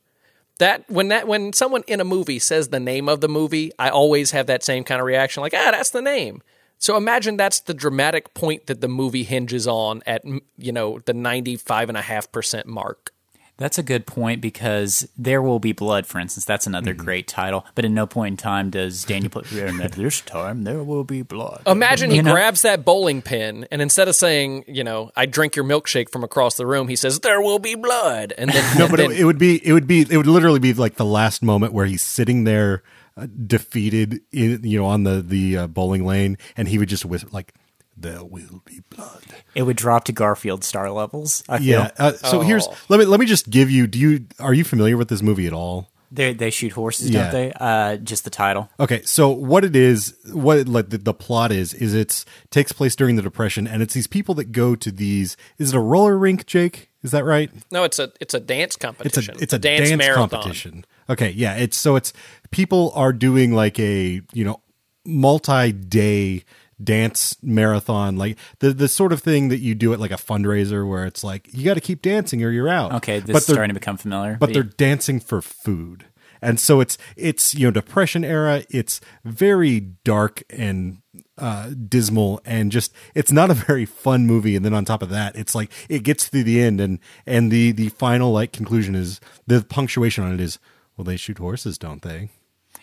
[0.59, 3.89] That when that when someone in a movie says the name of the movie, I
[3.89, 6.43] always have that same kind of reaction, like, "Ah, that's the name."
[6.79, 10.25] So imagine that's the dramatic point that the movie hinges on at
[10.59, 13.13] you know the ninety five and a half percent mark.
[13.59, 16.45] That's a good point because there will be blood, for instance.
[16.45, 17.05] That's another Mm-hmm.
[17.05, 17.65] great title.
[17.75, 21.05] But in no point in time does Daniel put and at this time there will
[21.05, 21.63] be blood.
[21.67, 22.33] Imagine he You know?
[22.33, 26.23] grabs that bowling pin and instead of saying, you know, I drink your milkshake from
[26.23, 29.21] across the room, he says, "There will be blood," and then no, but then- it,
[29.21, 31.87] it would be it would be it would literally be like the last moment where
[31.87, 32.83] he's sitting there
[33.17, 37.07] uh, defeated in you know on the the uh, bowling lane, and he would just
[37.07, 37.55] whisper like,
[37.97, 39.23] "There will be blood."
[39.55, 41.43] It would drop to Garfield star levels.
[41.49, 41.67] I feel.
[41.67, 41.91] Yeah.
[41.99, 43.87] Uh, so here's let me let me just give you.
[43.87, 45.89] Do you are you familiar with this movie at all?
[46.13, 47.23] They they shoot horses, Yeah.
[47.25, 47.53] don't they?
[47.59, 48.71] Uh, just the title.
[48.79, 52.95] Okay, so what it is, what like the, the plot is, is it's takes place
[52.95, 55.37] during the Depression, and it's these people that go to these.
[55.59, 56.91] Is it a roller rink, Jake?
[57.03, 57.51] Is that right?
[57.73, 59.37] no, it's a it's a dance It's competition.
[59.37, 60.29] a it's a dance, marathon.
[60.29, 60.85] competition.
[61.11, 62.13] Okay, yeah, it's so it's
[62.53, 64.61] people are doing like a you know
[65.05, 66.45] multi day
[66.83, 70.89] dance marathon, like the the sort of thing that you do at like a fundraiser
[70.89, 72.93] where it's like you got to keep dancing or you're out.
[72.95, 74.37] Okay, this but is starting to become familiar.
[74.39, 76.07] but they're dancing for food
[76.43, 80.99] and so it's it's you know depression era it's very dark and
[81.39, 85.09] uh dismal and just it's not a very fun movie and then on top of
[85.09, 88.95] that it's like it gets to the end and and the the final like conclusion
[88.95, 90.59] is the punctuation on it is
[90.97, 92.29] well they shoot horses don't they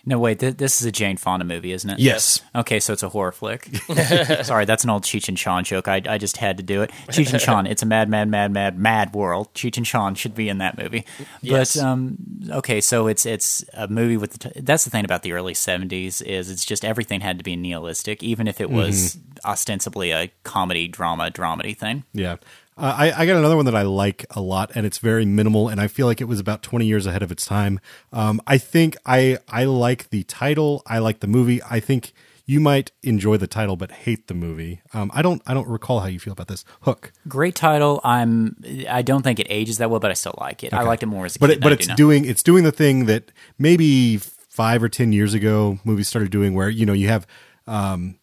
[0.06, 0.39] no wait.
[0.39, 1.99] Th- this is a Jane Fonda movie, isn't it?
[1.99, 2.41] Yes.
[2.54, 3.70] Okay, so it's a horror flick.
[4.43, 5.88] Sorry, that's an old Cheech and Chong joke.
[5.88, 6.91] I, I just had to do it.
[7.08, 7.66] Cheech and Chong.
[7.68, 9.54] It's a mad, mad, mad, mad, mad world.
[9.54, 11.06] Cheech and Chong should be in that movie.
[11.41, 11.76] Yes.
[11.76, 12.18] But um,
[12.49, 14.49] okay, so it's it's a movie with the.
[14.49, 17.56] T- that's the thing about the early '70s is it's just everything had to be
[17.56, 22.04] nihilistic, even if it was ostensibly a comedy, drama, dramedy thing.
[22.14, 22.38] Yeah.
[22.78, 25.70] Uh, I, I got another one that I like a lot, and it's very minimal,
[25.70, 27.80] and I feel like it was about 20 years ahead of its time.
[28.12, 30.82] Um, I think I I like the title.
[30.88, 31.62] I like the movie.
[31.70, 32.14] I think
[32.46, 34.82] you might enjoy the title but hate the movie.
[34.94, 36.66] Um, I don't I don't recall how you feel about this.
[36.82, 38.02] Hook, Great title.
[38.04, 38.58] I'm.
[38.90, 40.74] I don't think it ages that well, but I still like it.
[40.74, 41.58] I liked it more as a but kid.
[41.58, 45.34] it, but it's do doing it's doing the thing that maybe five or ten years
[45.34, 47.26] ago movies started doing, where you know you have
[47.68, 48.20] um,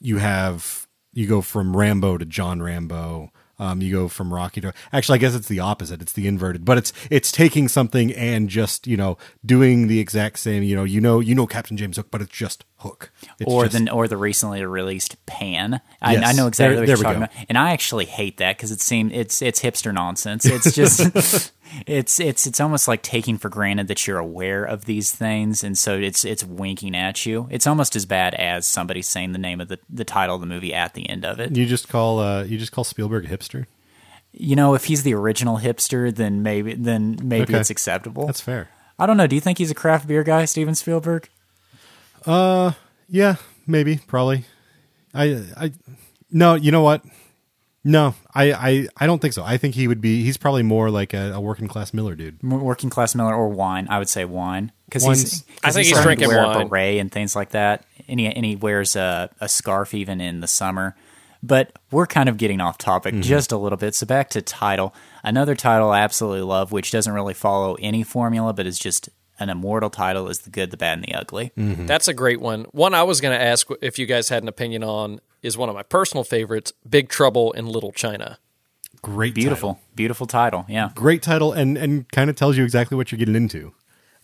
[0.00, 3.30] you have you go from Rambo to John Rambo.
[3.60, 6.00] Um, you go from Rocky to actually, I guess it's the opposite.
[6.00, 10.38] It's the inverted, but it's it's taking something and just you know doing the exact
[10.38, 10.62] same.
[10.62, 13.12] You know, you know, you know Captain James Hook, but it's just Hook.
[13.38, 15.82] It's or just- the or the recently released Pan.
[16.00, 16.28] I, Yes.
[16.28, 17.24] I know exactly There- what you're talking go.
[17.26, 20.46] about, and I actually hate that because it seems it's it's hipster nonsense.
[20.46, 21.52] It's just
[21.86, 25.76] it's it's it's almost like taking for granted that you're aware of these things, and
[25.76, 27.46] so it's it's winking at you.
[27.50, 30.46] It's almost as bad as somebody saying the name of the the title of the
[30.46, 31.56] movie at the end of it.
[31.56, 33.66] you just call uh, you just call Spielberg a hipster.
[34.32, 37.58] You know, if he's the original hipster, then maybe then maybe Okay.
[37.60, 38.26] it's acceptable.
[38.26, 38.68] That's fair.
[38.98, 39.26] I don't know.
[39.26, 41.28] Do you think he's a craft beer guy, Steven Spielberg?
[42.26, 42.72] uh
[43.08, 44.44] Yeah, maybe, probably.
[45.12, 45.72] I, I,
[46.30, 47.02] no, you know what?
[47.82, 49.42] No, I, I, I don't think so.
[49.42, 50.22] I think he would be.
[50.22, 52.38] He's probably more like a, a working class Miller dude.
[52.42, 53.86] M- Working class Miller or wine?
[53.88, 55.44] I would say wine because Wine's- he's.
[55.62, 56.66] I 'cause think he's starting to drinking wear wine.
[56.66, 60.20] a beret and things like that, and he, and he wears a, a scarf even
[60.20, 60.94] in the summer.
[61.42, 63.22] But we're kind of getting off topic Mm-hmm.
[63.22, 63.94] just a little bit.
[63.94, 64.94] So back to title.
[65.24, 69.08] Another title I absolutely love, which doesn't really follow any formula, but is just
[69.38, 71.52] an immortal title is The Good, the Bad, and the Ugly.
[71.56, 72.64] That's a great one.
[72.72, 75.68] One I was going to ask if you guys had an opinion on is one
[75.68, 78.38] of my personal favorites, Big Trouble in Little China.
[79.02, 79.86] Great, Beautiful, title.
[79.94, 80.66] beautiful title.
[80.68, 80.90] Yeah.
[80.94, 83.72] great title, and and kind of tells you exactly what you're getting into.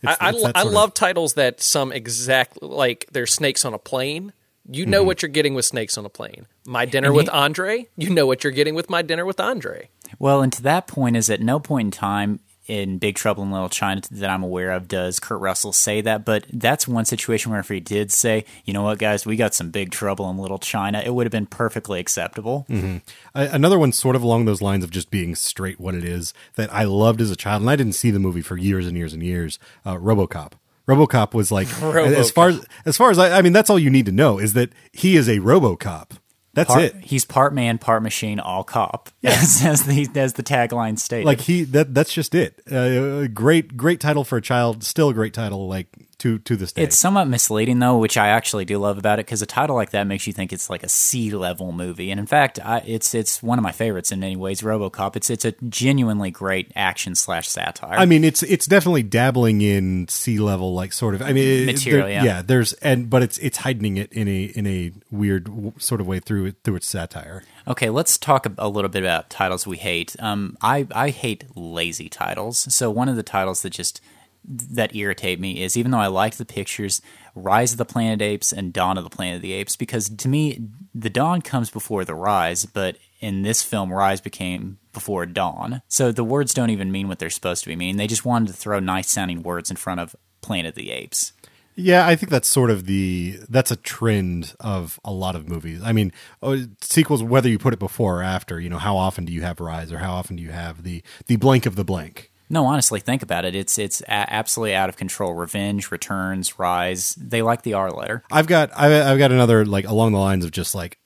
[0.05, 3.33] I, It's- I, it's that I sort of- love titles that some exact like there's
[3.33, 4.33] snakes on a plane.
[4.69, 5.07] You know Mm-hmm.
[5.07, 6.45] what you're getting with snakes on a plane.
[6.65, 7.87] My dinner And with he- Andre.
[7.95, 9.89] You know what you're getting with my dinner with Andre.
[10.19, 13.51] Well, and to that point, is at no point in time in Big Trouble in
[13.51, 16.25] Little China that I'm aware of does Kurt Russell say that.
[16.25, 19.53] But that's one situation where if he did say, you know what, guys, we got
[19.53, 22.65] some big trouble in Little China, it would have been perfectly acceptable.
[22.69, 23.01] A-
[23.33, 26.73] Another one sort of along those lines of just being straight what it is that
[26.73, 29.13] I loved as a child, and I didn't see the movie for years and years
[29.13, 29.57] and years.
[29.85, 30.53] Uh, RoboCop.
[30.87, 31.67] RoboCop was like
[32.15, 34.39] as far as as far as I, I mean, that's all you need to know
[34.39, 36.11] is that he is a RoboCop.
[36.57, 36.95] That's Part, it.
[37.03, 39.11] He's part man, part machine, all cop.
[39.23, 41.23] As, as the as the tagline states.
[41.23, 42.63] Like he that that's just it.
[42.71, 44.83] Uh, a great great title for a child.
[44.83, 45.67] Still a great title.
[45.67, 45.87] Like
[46.19, 46.83] to to this day.
[46.83, 49.91] It's somewhat misleading though, which I actually do love about it because a title like
[49.91, 53.13] that makes you think it's like a C level movie, and in fact, I, it's
[53.13, 54.61] it's one of my favorites in many ways.
[54.61, 55.15] RoboCop.
[55.15, 57.97] It's it's a genuinely great action slash satire.
[57.97, 61.21] I mean, it's it's definitely dabbling in C level, like sort of.
[61.21, 62.41] I mean, Material, there- yeah.
[62.41, 66.07] There's and but it's it's heightening it in a in a weird w- sort of
[66.07, 67.43] way through it through its satire.
[67.67, 70.15] Okay, let's talk a, a little bit about titles we hate.
[70.19, 72.73] Um, I I hate lazy titles.
[72.73, 74.01] So one of the titles that just
[74.45, 77.01] that irritate me is even though I liked the pictures,
[77.35, 80.27] Rise of the Planet Apes and Dawn of the Planet of the Apes, because to
[80.27, 80.61] me
[80.93, 85.81] the Dawn comes before the Rise, but in this film Rise became before Dawn.
[85.87, 87.97] So the words don't even mean what they're supposed to be meaning.
[87.97, 91.33] They just wanted to throw nice sounding words in front of Planet of the Apes.
[91.79, 95.79] Yeah, I think that's sort of the that's a trend of a lot of movies.
[95.83, 96.11] I mean,
[96.41, 99.43] uh, sequels, whether you put it before or after, you know, how often do you
[99.43, 102.31] have Rise or how often do you have the the blank of the blank?
[102.49, 103.55] No, honestly, think about it.
[103.55, 105.33] It's it's a- absolutely out of control.
[105.33, 107.13] Revenge, Returns, Rise.
[107.15, 108.23] They like the R letter.
[108.31, 110.97] I've got I, I've got another like along the lines of just like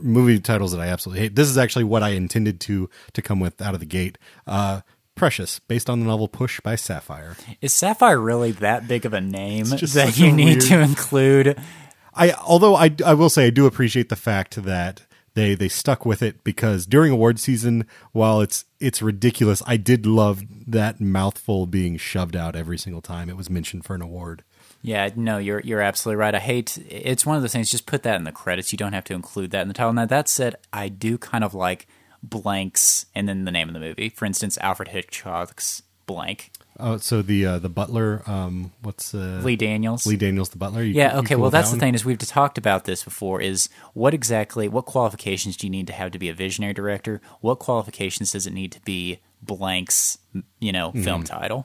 [0.00, 1.34] movie titles that I absolutely hate.
[1.34, 4.18] This is actually what I intended to to come with out of the gate.
[4.46, 4.80] Uh,
[5.16, 7.36] Precious, based on the novel Push by Sapphire.
[7.60, 11.58] Is Sapphire really that big of a name that you need weird- to include?
[12.14, 16.04] I although I I will say I do appreciate the fact that they they stuck
[16.04, 21.66] with it because during award season, while it's it's ridiculous, I did love that mouthful
[21.66, 24.42] being shoved out every single time it was mentioned for an award.
[24.82, 26.34] Yeah, no, you're you're absolutely right.
[26.34, 27.70] I hate it's one of those things.
[27.70, 28.72] Just put that in the credits.
[28.72, 29.92] You don't have to include that in the title.
[29.92, 31.86] Now that said, I do kind of like
[32.22, 34.08] blanks and then the name of the movie.
[34.08, 36.50] For instance, Alfred Hitchcock's Blank.
[36.82, 40.06] Oh, so the uh, the butler, um, what's uh, Lee Daniels.
[40.06, 40.82] Lee Daniels, the butler.
[40.82, 41.36] You- Yeah, okay.
[41.36, 43.40] Well, that's the thing is we've talked about this before.
[43.40, 47.20] Is what exactly what qualifications do you need to have to be a visionary director?
[47.40, 50.18] What qualifications does it need to be blanks?
[50.60, 51.02] You know, Mm-hmm.
[51.02, 51.64] film title.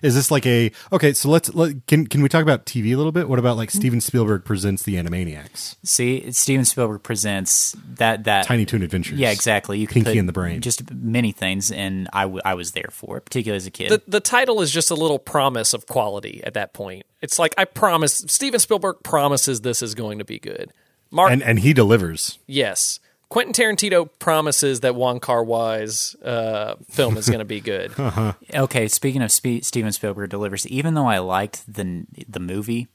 [0.00, 1.12] Is this like a okay?
[1.12, 3.28] So let's let, can can we talk about TV a little bit?
[3.28, 3.78] What about like Mm-hmm.
[3.78, 9.18] Steven Spielberg presents the Animaniacs, See, Steven Spielberg presents that that Tiny Toon Adventures?
[9.18, 9.80] Yeah, exactly.
[9.80, 10.60] You can Pinky put and the Brain.
[10.60, 13.90] just many things, and I, w- I was there for it, particularly as a kid.
[13.90, 17.06] The the title is just a little promise of quality at that point.
[17.22, 20.72] It's like I promise Steven Spielberg promises this is going to be good.
[21.10, 22.38] Mark and and he delivers.
[22.46, 23.00] yes.
[23.28, 27.92] Quentin Tarantino promises that Wong Kar Wai's uh, film is going to be good.
[28.54, 32.86] okay, speaking of Spe- Steven Spielberg delivers, even though I liked the the movie,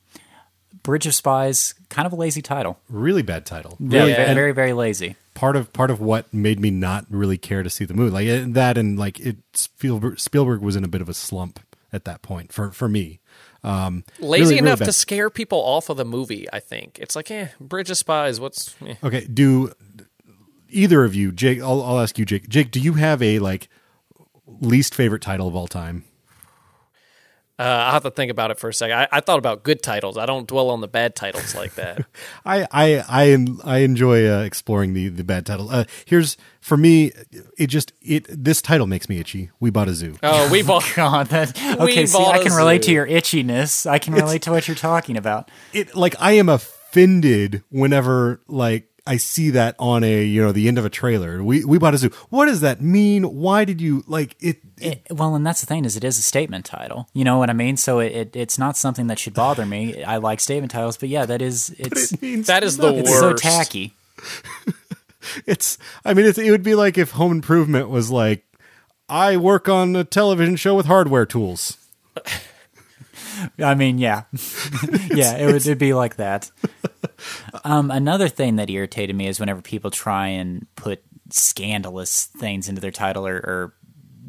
[0.84, 2.80] Bridge of Spies, kind of a lazy title.
[2.90, 3.76] Really bad title.
[3.80, 5.16] Yeah, Really, very, and very very lazy.
[5.34, 8.28] part of part of what made me not really care to see the movie, like
[8.28, 11.60] eh, that, and like it Spielberg, Spielberg was in a bit of a slump
[11.92, 13.20] at that point for for me.
[13.64, 14.86] Um, Lazy really, really enough bad.
[14.86, 16.98] to scare people off of the movie, I think.
[17.00, 18.96] It's like, eh, Bridge of Spies, what's eh.
[19.04, 19.72] Okay, do
[20.72, 21.62] either of you, Jake?
[21.62, 22.48] I'll, I'll ask you, Jake.
[22.50, 23.70] Jake, do you have a like
[24.46, 26.06] least favorite title of all time?
[27.62, 28.98] Uh, I'll have to think about it for a second.
[28.98, 30.18] I, I thought about good titles.
[30.18, 32.08] I don't dwell on the bad titles like that.
[32.46, 35.70] I I I, I enjoy uh, exploring the the bad title.
[35.70, 37.12] Uh, here's for me,
[37.60, 39.52] it just it this title makes me itchy.
[39.60, 40.18] We bought a zoo.
[40.24, 40.92] Oh, we bought.
[40.96, 41.50] God, that
[41.80, 42.08] okay.
[42.08, 43.88] See, bought I a can relate to your itchiness.
[43.88, 45.52] I can relate to what you're talking about.
[45.72, 50.68] It like I am offended whenever like I see that on a you know the
[50.68, 51.44] end of a trailer.
[51.44, 52.12] We we bought a zoo.
[52.30, 53.24] What does that mean?
[53.24, 54.60] Why did you like it?
[54.78, 57.10] It, well, and that's the thing is, it is a statement title.
[57.14, 57.78] You know what I mean?
[57.78, 60.04] So it, it it's not something that should bother me.
[60.04, 63.10] I like statement titles, but yeah, that is it's it means That is the it's
[63.10, 63.44] worst.
[63.44, 63.94] so tacky.
[65.46, 68.44] It's I mean it's, it would be like if Home Improvement was like
[69.08, 71.78] I work on a television show with hardware tools.
[73.60, 74.24] I mean, yeah,
[75.10, 76.52] yeah, it would it'd be like that.
[77.64, 82.82] Um, another thing that irritated me is whenever people try and put scandalous things into
[82.82, 83.74] their title, or, or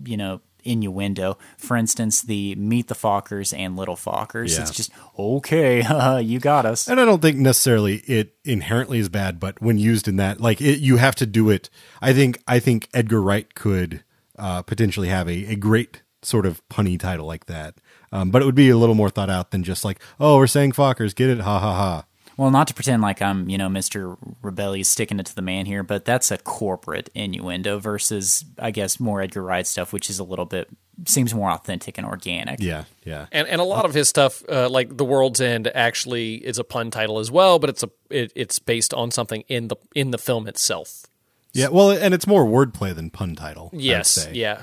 [0.04, 1.38] you know, innuendo.
[1.58, 4.54] For instance, the Meet the Fockers and Little Fockers.
[4.54, 4.62] Yeah.
[4.62, 6.88] It's just okay, you got us.
[6.88, 10.60] And I don't think necessarily it inherently is bad, but when used in that, like
[10.60, 11.70] it, you have to do it.
[12.00, 14.04] I think I think Edgar Wright could
[14.38, 17.74] uh, potentially have a, a great sort of punny title like that,
[18.12, 20.46] um, but it would be a little more thought out than just like, oh, we're
[20.46, 22.04] saying Fockers, get it, ha ha ha.
[22.42, 24.16] Well, not to pretend like I'm, you know, Mr.
[24.42, 28.98] Rebellious sticking it to the man here, but that's a corporate innuendo versus, I guess,
[28.98, 30.68] more Edgar Wright stuff, which is a little bit
[31.06, 32.58] seems more authentic and organic.
[32.58, 33.26] Yeah, yeah.
[33.30, 36.64] And and a lot of his stuff, uh, like The World's End, actually is a
[36.64, 40.10] pun title as well, but it's a it, it's based on something in the in
[40.10, 41.06] the film itself.
[41.52, 43.70] Yeah, well, and it's more wordplay than pun title.
[43.72, 44.32] Yes, say.
[44.32, 44.62] yeah.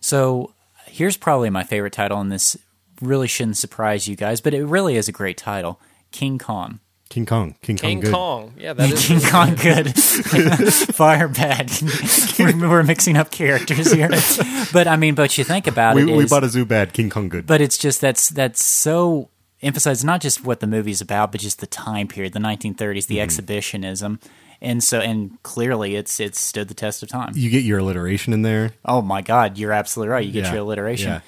[0.00, 0.54] So
[0.86, 2.56] here's probably my favorite title, and this
[3.02, 5.78] really shouldn't surprise you guys, but it really is a great title
[6.10, 6.80] King Kong.
[7.08, 8.12] King Kong, King Kong, King good.
[8.12, 9.06] Kong, yeah, that is.
[9.06, 9.94] King Kong good,
[10.94, 11.70] fire bad.
[12.38, 14.08] we're, we're mixing up characters here,
[14.72, 16.92] but I mean, but you think about We, it, we is- bought a zoo bad,
[16.92, 17.46] King Kong good.
[17.46, 19.30] but it's just that's that's so
[19.62, 23.16] emphasized not just what the movie's about, but just the time period, the 1930s, the
[23.16, 23.22] mm-hmm.
[23.22, 24.18] exhibitionism,
[24.60, 27.32] and so and clearly it's it's stood the test of time.
[27.36, 28.72] you get your alliteration in there.
[28.84, 30.26] Oh my God, you're absolutely right.
[30.26, 31.08] You get Yeah, your alliteration.
[31.08, 31.20] yeah.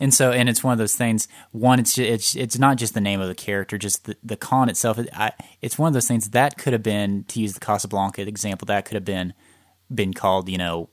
[0.00, 1.28] And so, and it's one of those things.
[1.52, 4.36] One, it's just, it's it's not just the name of the character, just the, the
[4.36, 4.98] con itself.
[4.98, 5.32] It, I,
[5.62, 8.84] it's one of those things that could have been, to use the Casablanca example, that
[8.84, 9.34] could have been
[9.94, 10.88] been called, you know,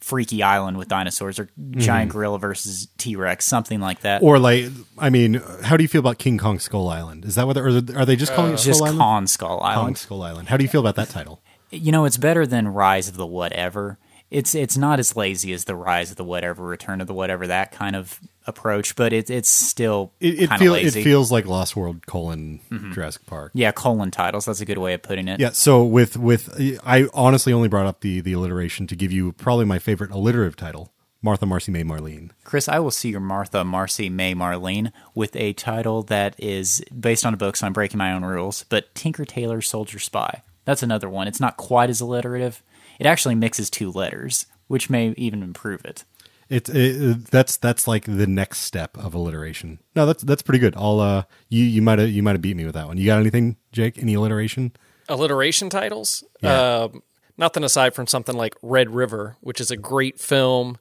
[0.00, 4.18] Freaky Island with dinosaurs or Giant Gorilla versus T Rex, something like that.
[4.18, 4.26] Mm-hmm.
[4.26, 4.66] Or like,
[4.98, 7.24] I mean, how do you feel about King Kong Skull Island?
[7.24, 7.52] Is that what?
[7.52, 8.98] They're, or are they just calling it Skull just Island?
[8.98, 9.98] Con Skull Kong Island.
[9.98, 10.48] Skull Island.
[10.48, 11.42] How do you feel about that title?
[11.70, 13.98] you know, it's better than Rise of the Whatever.
[14.30, 17.46] It's it's not as lazy as the Rise of the Whatever, Return of the Whatever,
[17.46, 18.20] that kind of
[18.50, 22.92] approach, but it, it's still It, it it feels like Lost World colon mm-hmm.
[22.92, 23.52] Jurassic Park.
[23.54, 24.44] yeah, colon titles.
[24.44, 25.40] That's a good way of putting it.
[25.40, 25.50] Yeah.
[25.50, 26.50] So with with
[26.84, 30.56] I honestly only brought up the the alliteration to give you probably my favorite alliterative
[30.56, 30.92] title,
[31.22, 32.30] Martha Marcy May Marlene.
[32.44, 37.24] Chris, I will see your Martha Marcy May Marlene with a title that is based
[37.24, 38.64] on a book, so I'm breaking my own rules.
[38.68, 40.42] But Tinker Tailor Soldier Spy.
[40.64, 41.26] That's another one.
[41.26, 42.62] It's not quite as alliterative.
[42.98, 46.04] It actually mixes two letters, which may even improve it.
[46.50, 49.78] It's it, that's that's like the next step of alliteration.
[49.94, 50.74] No, that's that's pretty good.
[50.76, 52.98] I'll uh you you might have you might have beat me with that one.
[52.98, 53.96] You got anything, Jake?
[53.98, 54.72] Any alliteration?
[55.10, 56.24] alliteration titles.
[56.40, 56.84] Yeah.
[56.84, 57.02] Um,
[57.36, 60.78] nothing aside from something like Red River, which is a great film.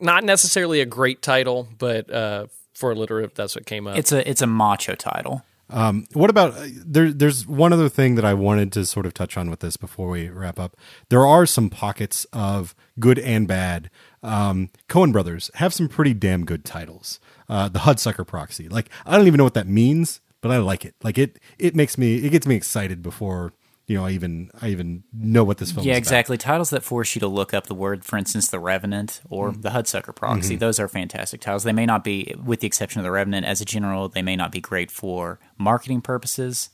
[0.00, 3.96] Not necessarily a great title, but uh, for alliterative, that's what came up.
[3.96, 5.44] It's a it's a macho title.
[5.70, 7.12] Um, What about uh, there?
[7.12, 10.08] There's one other thing that I wanted to sort of touch on with this before
[10.08, 10.76] we wrap up.
[11.08, 13.88] There are some pockets of good and bad.
[14.22, 17.18] Um, Coen Brothers have some pretty damn good titles.
[17.48, 20.84] Uh, the Hudsucker Proxy, like I don't even know what that means, but I like
[20.84, 20.94] it.
[21.02, 23.52] Like it, it makes me, it gets me excited before
[23.88, 25.84] you know I even I even know what this film.
[25.84, 26.38] Yeah, exactly.
[26.38, 29.60] Titles that force you to look up the word, for instance, The Revenant or Mm-hmm.
[29.62, 30.54] The Hudsucker Proxy.
[30.54, 31.64] Those are fantastic titles.
[31.64, 34.36] They may not be, with the exception of The Revenant, as a general, they may
[34.36, 36.70] not be great for marketing purposes,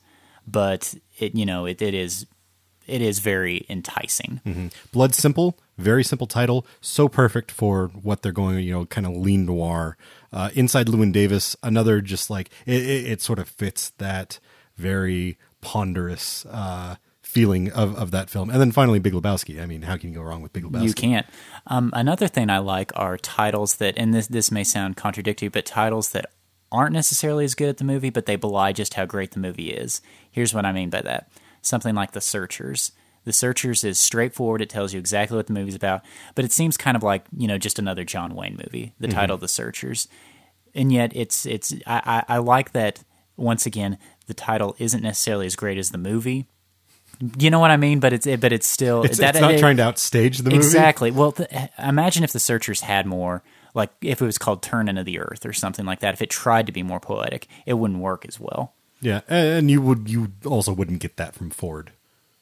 [0.47, 2.27] but it, you know, it, it is,
[2.87, 4.43] it is very enticing.
[4.47, 4.67] Mm-hmm.
[4.93, 9.17] Blood Simple, very simple title, so perfect for what they're going, you know, kind of
[9.17, 9.97] lean noir.
[10.33, 14.41] Uh, Inside Llewyn Davis, another just like it, it, it sort of fits that
[14.77, 18.51] very ponderous uh, feeling of, of that film.
[18.51, 19.63] And then finally, Big Lebowski.
[19.63, 20.85] I mean, how can you go wrong with Big Lebowski?
[20.85, 21.27] You can't.
[21.69, 25.65] Um, another thing I like are titles that, and this this may sound contradictory, but
[25.65, 26.27] titles that
[26.73, 29.71] aren't necessarily as good at the movie, but they belie just how great the movie
[29.71, 30.03] is.
[30.31, 31.31] Here's what I mean by that:
[31.63, 32.93] something like The Searchers.
[33.29, 36.01] The Searchers is straightforward; it tells you exactly what the movie's about,
[36.35, 38.95] but it seems kind of like you know just another John Wayne movie.
[38.99, 39.19] The mm-hmm.
[39.19, 40.09] title, The Searchers,
[40.75, 43.05] and yet it's it's I, I, I like that.
[43.37, 43.99] Once again,
[44.29, 46.47] the title isn't necessarily as great as the movie.
[47.39, 48.01] You know what I mean?
[48.01, 50.57] But it's but it's still It's, that it's not it- trying to outstage the movie.
[50.57, 51.11] Exactly.
[51.11, 53.43] Well, th- imagine if the searchers had more,
[53.75, 56.15] like if it was called "Turn into the Earth" or something like that.
[56.15, 58.73] If it tried to be more poetic, it wouldn't work as well.
[59.03, 61.93] Yeah, and you would you also wouldn't get that from Ford.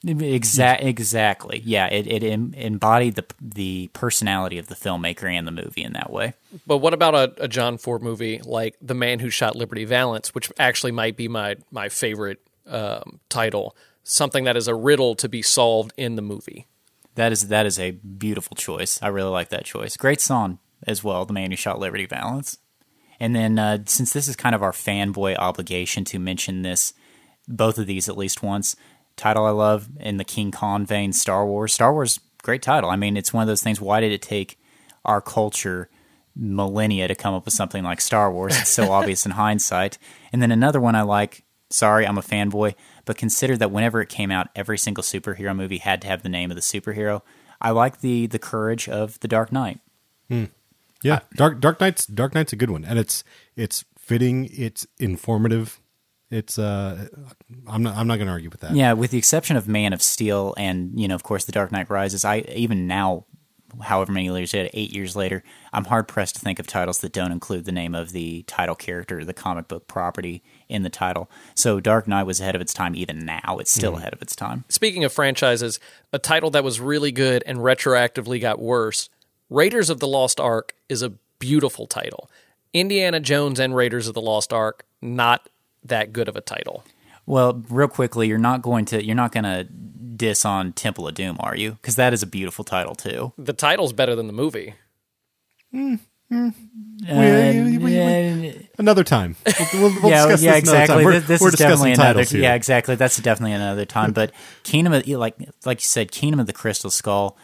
[0.07, 0.85] Exact.
[0.85, 1.63] Exactly.
[1.65, 1.87] Yeah.
[1.87, 6.11] It it em- embodied the the personality of the filmmaker and the movie in that
[6.11, 6.35] way.
[6.67, 10.35] but what about a, a John Ford movie like The Man Who Shot Liberty Valance,
[10.35, 13.77] which actually might be my my favorite um, title?
[14.05, 16.67] Something that is a riddle to be solved in the movie.
[17.17, 19.03] That is that is a beautiful choice.
[19.03, 19.97] I really like that choice.
[19.97, 21.25] Great song as well.
[21.25, 22.59] The man who shot Liberty Valance.
[23.19, 26.93] And then uh, since this is kind of our fanboy obligation to mention this,
[27.49, 28.77] both of these at least once.
[29.17, 31.73] Title I love in the King Kong vein, Star Wars.
[31.73, 32.91] Star Wars, great title.
[32.91, 33.81] I mean, it's one of those things.
[33.81, 34.59] Why did it take
[35.05, 35.89] our culture
[36.35, 38.57] millennia to come up with something like Star Wars?
[38.59, 39.99] It's so obvious in hindsight.
[40.33, 41.45] And then another one I like.
[41.69, 45.79] Sorry, I'm a fanboy, but consider that whenever it came out, every single superhero movie
[45.79, 47.23] had to have the name of the superhero.
[47.61, 49.81] I like the the courage of the Dark Knight.
[50.29, 50.45] Hmm.
[51.03, 53.25] Yeah, Dark Dark Knight's Dark Knight's a good one, and it's
[53.57, 55.81] it's fitting, it's informative.
[56.31, 57.09] It's uh,
[57.67, 58.75] I'm not I'm not going to argue with that.
[58.75, 61.71] Yeah, with the exception of Man of Steel and you know, of course, The Dark
[61.71, 62.25] Knight Rises.
[62.25, 63.27] I even now,
[63.81, 67.13] however many years later, eight years later, I'm hard pressed to think of titles that
[67.13, 71.31] don't include the name of the title character, the comic book property in the title.
[71.55, 72.97] So Dark Knight was ahead of its time.
[72.97, 74.65] Even now, it's still ahead of its time.
[74.69, 75.79] Speaking of franchises,
[76.13, 79.09] a title that was really good and retroactively got worse
[79.49, 82.29] Raiders of the Lost Ark is a beautiful title.
[82.73, 85.49] Indiana Jones and Raiders of the Lost Ark, not
[85.89, 86.85] that good of a title.
[87.27, 91.15] Well, real quickly, you're not going to you're not going to diss on Temple of
[91.15, 91.73] Doom, are you?
[91.73, 93.33] Because that is a beautiful title too.
[93.37, 94.75] The title's better than the movie.
[95.75, 95.97] Uh,
[97.09, 99.37] we- we- yeah, Another time,
[99.75, 100.97] we'll, we'll, we'll yeah, discuss yeah, this another exactly.
[100.97, 101.05] time.
[101.05, 102.19] We're, This, this we're is definitely discussing another.
[102.21, 102.43] titles here.
[102.43, 102.95] Yeah, exactly.
[102.97, 104.13] That's definitely another time.
[104.13, 104.33] But
[104.65, 107.37] Kingdom of like like you said, Kingdom of the Crystal Skull.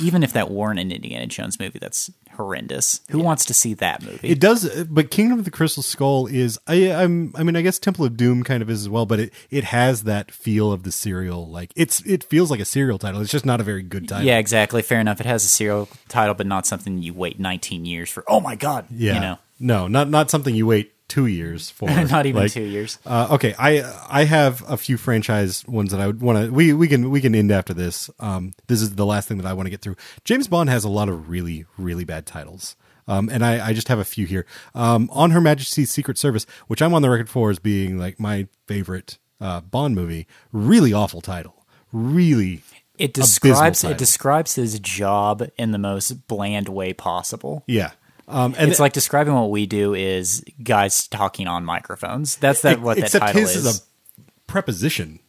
[0.00, 3.00] Even if that weren't an Indiana Jones movie, that's horrendous.
[3.10, 4.28] Who wants to see that movie?
[4.28, 6.58] It does, but Kingdom of the Crystal Skull is.
[6.66, 7.32] I, I'm.
[7.36, 9.64] I mean, I guess Temple of Doom kind of is as well, but it it
[9.64, 11.48] has that feel of the serial.
[11.48, 13.20] Like it's it feels like a serial title.
[13.20, 14.26] It's just not a very good title.
[14.26, 14.82] yeah, exactly.
[14.82, 15.20] Fair enough.
[15.20, 18.24] It has a serial title, but not something you wait 19 years for.
[18.28, 18.86] Oh my god!
[18.90, 19.14] Yeah.
[19.14, 21.88] You know, No, not not something you wait two years for.
[21.88, 22.98] not even Like, two years.
[23.06, 26.52] Uh, okay, I I have a few franchise ones that I would want to.
[26.52, 28.10] We we can we can end after this.
[28.20, 29.96] Um, this is the last thing that I want to get through.
[30.24, 32.76] James Bond has a lot of really really bad titles.
[33.08, 34.46] Um, and I, I just have a few here.
[34.74, 38.18] Um, on Her Majesty's Secret Service, which I'm on the record for as being like
[38.18, 40.26] my favorite uh, Bond movie.
[40.52, 41.64] Really awful title.
[41.92, 42.62] Really.
[42.98, 47.62] It describes it describes his job in the most bland way possible.
[47.66, 47.92] Yeah.
[48.28, 52.36] Um, and it's like describing what we do is guys talking on microphones.
[52.36, 53.66] That's that what that title his is.
[53.66, 55.20] is a preposition.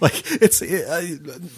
[0.00, 1.00] like it's it, uh,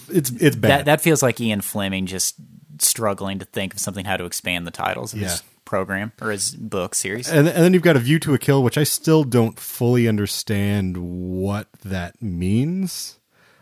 [0.09, 0.71] it's it's bad.
[0.71, 2.37] that that feels like Ian Fleming just
[2.79, 5.29] struggling to think of something how to expand the titles of Yeah.
[5.29, 7.29] his program or his book series.
[7.29, 10.09] and, and then you've got a view to a kill, which I still don't fully
[10.09, 13.19] understand what that means.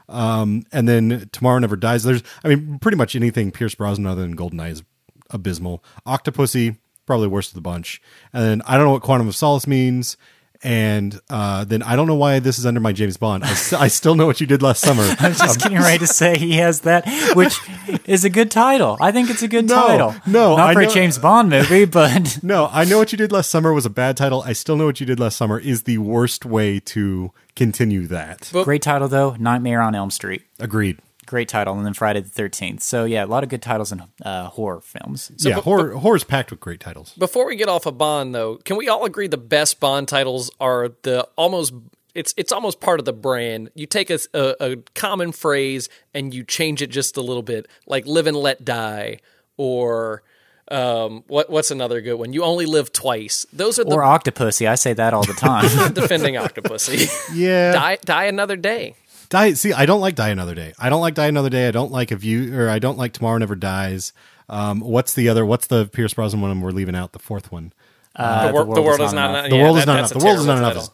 [0.09, 2.05] Um, and then Tomorrow Never Dies.
[2.05, 4.82] There's, I mean, pretty much anything Pierce Brosnan other than Goldeneye is
[5.31, 5.83] abysmal.
[6.07, 6.76] Octopussy,
[7.07, 8.01] probably worst of the bunch.
[8.33, 10.16] And then I don't know what Quantum of Solace means.
[10.64, 13.45] And uh, then I don't know why this is under my James Bond.
[13.45, 15.03] I, st- I still know what you did last summer.
[15.20, 17.05] I was just getting ready to say he has that,
[17.37, 17.61] which
[18.07, 18.97] is a good title.
[19.01, 20.14] I think it's a good No, title.
[20.26, 23.18] no, not I for know- a James Bond movie, but No, I know what you
[23.18, 24.43] did last summer was a bad title.
[24.43, 28.51] I still know what you did last summer is the worst way to continue that.
[28.53, 29.37] great title though.
[29.39, 30.99] Nightmare on Elm Street, Agreed.
[31.29, 32.83] Great title, and then Friday the Thirteenth.
[32.83, 35.31] So yeah, a lot of good titles in uh, horror films.
[35.39, 37.12] yeah, but- horror is packed with great titles.
[37.18, 40.51] Before we get off of Bond, though, can we all agree the best Bond titles
[40.61, 41.72] are the almost
[42.14, 43.70] it's it's almost part of the brand.
[43.74, 47.68] You take a, a, a common phrase and you change it just a little bit,
[47.87, 49.20] like "Live and Let Die"
[49.57, 50.22] or
[50.70, 52.33] um, what what's another good one?
[52.33, 53.47] You only live twice.
[53.53, 55.93] Those are the Or Octopussy, I say that all the time.
[55.95, 57.09] defending Octopussy.
[57.35, 57.72] Yeah.
[57.72, 58.95] die die another day.
[59.31, 60.72] Die see, I don't like Die Another Day.
[60.79, 61.68] I don't like Die Another Day.
[61.68, 64.12] I don't like a view or I don't like Tomorrow Never Dies.
[64.49, 67.12] Um, what's the other what's the Pierce Brosnan one we're leaving out?
[67.12, 67.72] The fourth one.
[68.16, 69.51] the, wor- the world is not enough.
[69.51, 70.11] The world is not enough.
[70.11, 70.83] The world is not terrible enough title.
[70.83, 70.91] is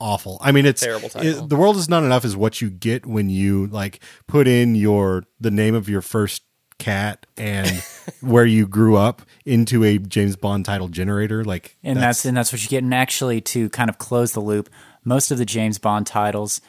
[0.00, 0.38] awful.
[0.40, 1.44] I mean it's Terrible title.
[1.44, 4.74] it- the world is not enough is what you get when you like put in
[4.74, 6.42] your the name of your first
[6.78, 7.70] cat and
[8.20, 11.44] where you grew up into a James Bond title generator.
[11.44, 12.82] Like and that's, and that's what you get.
[12.82, 14.68] And actually, to kind of close the loop,
[15.04, 16.60] most of the James Bond titles,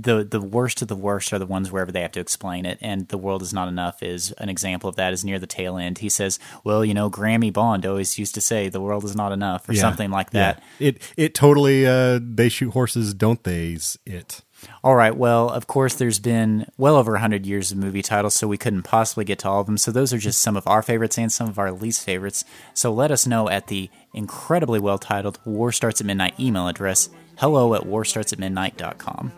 [0.00, 2.78] the the worst of the worst are the ones wherever they have to explain it.
[2.80, 5.12] And the world is not enough is an example of that.
[5.12, 5.98] Is near the tail end.
[5.98, 9.32] He says, "Well, you know, Grammy Bond always used to say the world is not
[9.32, 9.80] enough," or Yeah.
[9.80, 10.62] something like that.
[10.78, 10.88] Yeah.
[10.88, 14.42] It it totally uh they shoot horses, don't they's it.
[14.82, 15.16] All right.
[15.16, 18.82] Well, of course, there's been well over 100 years of movie titles, so we couldn't
[18.82, 19.78] possibly get to all of them.
[19.78, 22.44] So those are just some of our favorites and some of our least favorites.
[22.74, 27.08] So let us know at the incredibly well titled War Starts at Midnight email address
[27.36, 29.32] hello at warstartsatmidnight.com.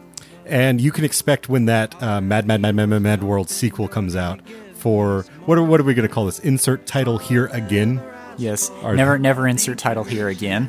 [0.51, 3.87] And you can expect when that uh, Mad Mad Mad Mad Mad Mad World sequel
[3.89, 4.41] comes out
[4.75, 6.41] for what are what are we going to call this?
[6.41, 8.03] Insert title here again.
[8.37, 8.69] Yes.
[8.83, 10.69] Are- never never insert title here again.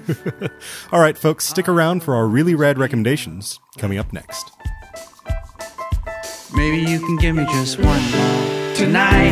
[0.92, 4.52] All right, folks, stick around for our really rad recommendations coming up next.
[6.54, 9.32] Maybe you can give me just one more tonight.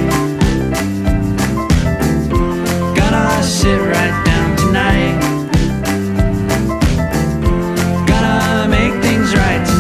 [2.96, 5.20] Gonna sit right down tonight.
[8.08, 9.79] Gonna make things right tonight.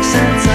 [0.00, 0.49] Make sense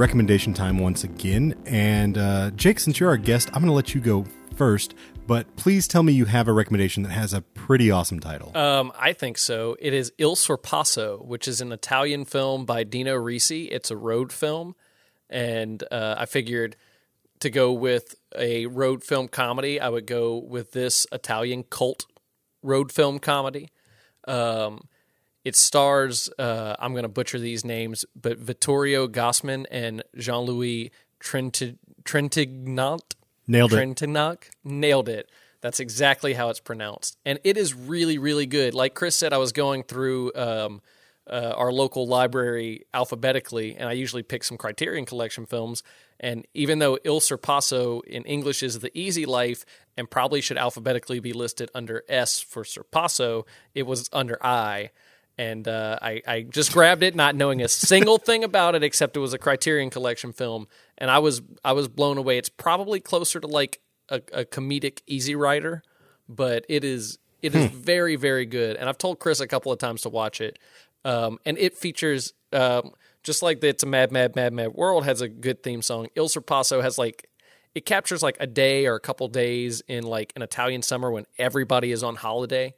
[0.00, 1.54] recommendation time once again.
[1.66, 4.24] And uh, Jake, since you're our guest, I'm going to let you go
[4.56, 4.94] first.
[5.26, 8.56] But please tell me you have a recommendation that has a pretty awesome title.
[8.56, 9.76] Um, I think so.
[9.78, 13.68] It is Il Sorpasso, which is an Italian film by Dino Risi.
[13.70, 14.74] It's a road film,
[15.28, 16.76] and uh, I figured
[17.40, 22.06] to go with a road film comedy, I would go with this Italian cult
[22.62, 23.68] road film comedy.
[24.26, 24.88] Um,
[25.44, 30.90] it stars, uh, I'm going to butcher these names, but Vittorio Gassman and Jean Louis
[31.20, 33.14] Trenti- Trentignant.
[33.46, 33.76] Nailed it.
[34.64, 35.30] Nailed it.
[35.60, 37.18] That's exactly how it's pronounced.
[37.24, 38.74] And it is really, really good.
[38.74, 40.80] Like Chris said, I was going through um,
[41.28, 45.82] uh, our local library alphabetically, and I usually pick some Criterion Collection films.
[46.18, 49.64] And even though Il Sorpasso in English is the easy life
[49.96, 54.90] and probably should alphabetically be listed under S for Sorpasso, it was under I.
[55.40, 59.16] And uh, I, I just grabbed it, not knowing a single thing about it except
[59.16, 60.68] it was a Criterion Collection film,
[60.98, 62.36] and I was I was blown away.
[62.36, 63.80] It's probably closer to like
[64.10, 65.82] a, a comedic Easy Rider,
[66.28, 68.76] but it is it is very very good.
[68.76, 70.58] And I've told Chris a couple of times to watch it,
[71.06, 72.90] um, and it features um,
[73.22, 76.08] just like the it's a mad mad mad mad world has a good theme song.
[76.16, 77.30] Il Sorpasso has like
[77.74, 81.24] it captures like a day or a couple days in like an Italian summer when
[81.38, 82.74] everybody is on holiday.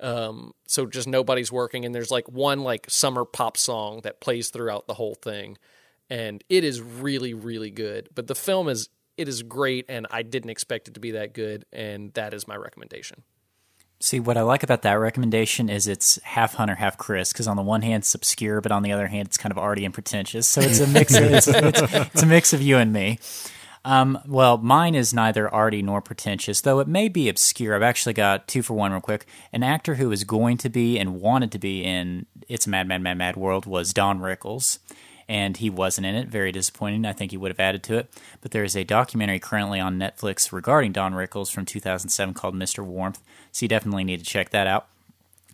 [0.00, 4.50] Um, so just nobody's working, and there's like one like summer pop song that plays
[4.50, 5.56] throughout the whole thing,
[6.10, 8.08] and it is really really good.
[8.14, 11.32] But the film is it is great, and I didn't expect it to be that
[11.32, 13.22] good, and that is my recommendation.
[14.00, 17.32] See, what I like about that recommendation is it's half Hunter, half Chris.
[17.32, 19.56] Because on the one hand, it's obscure, but on the other hand, it's kind of
[19.56, 20.46] arty and pretentious.
[20.46, 21.14] So it's a mix.
[21.14, 23.18] Of, it's, it's, it's a mix of you and me.
[23.84, 27.74] Um, well, mine is neither arty nor pretentious, though it may be obscure.
[27.74, 29.26] I've actually got two for one, real quick.
[29.52, 32.88] An actor who was going to be and wanted to be in It's a Mad,
[32.88, 34.78] Mad, Mad, Mad World was Don Rickles,
[35.28, 36.28] and he wasn't in it.
[36.28, 37.04] Very disappointing.
[37.04, 38.10] I think he would have added to it.
[38.40, 42.82] But there is a documentary currently on Netflix regarding Don Rickles from 2007 called Mr.
[42.82, 44.86] Warmth, so you definitely need to check that out.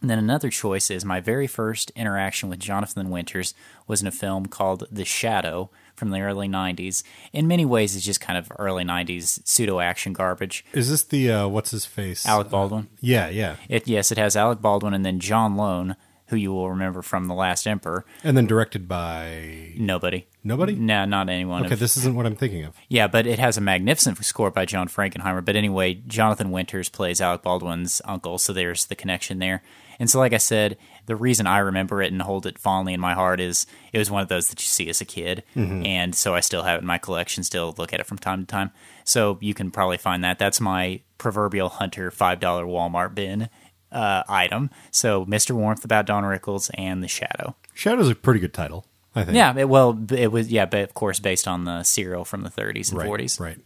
[0.00, 3.54] And then another choice is my very first interaction with Jonathan Winters
[3.86, 5.68] was in a film called The Shadow
[6.00, 7.04] from the early 90s.
[7.32, 10.64] In many ways, it's just kind of early 90s pseudo action garbage.
[10.72, 12.26] Is this the uh, what's his face?
[12.26, 12.88] Alec Baldwin.
[13.00, 13.54] Yeah, yeah.
[13.68, 15.94] It, yes, it has Alec Baldwin and then John Lone,
[16.28, 18.04] who you will remember from The Last Emperor.
[18.24, 20.26] And then directed by Nobody.
[20.44, 20.74] nobody.
[20.74, 21.64] No, not anyone.
[21.66, 22.74] Okay, of- this isn't what I'm thinking of.
[22.88, 25.44] Yeah, but it has a magnificent score by John Frankenheimer.
[25.44, 29.62] But anyway, Jonathan Winters plays Alec Baldwin's uncle, so there's the connection there.
[29.98, 33.00] And so, like I said, the reason I remember it and hold it fondly in
[33.00, 36.14] my heart is it was one of those that you see as a kid, and
[36.14, 37.42] so I still have it in my collection.
[37.44, 38.70] Still look at it from time to time.
[39.04, 40.38] So you can probably find that.
[40.38, 43.48] That's my proverbial Hunter five dollar Walmart bin
[43.92, 44.70] uh, item.
[44.90, 45.52] So Mr.
[45.52, 47.56] Warmth about Don Rickles and The Shadow.
[47.74, 49.36] Shadow's a pretty good title, I think.
[49.36, 52.50] Yeah, it, well, it was yeah, but of course based on the serial from the
[52.50, 53.40] 30s and right, 40s.
[53.40, 53.58] Right.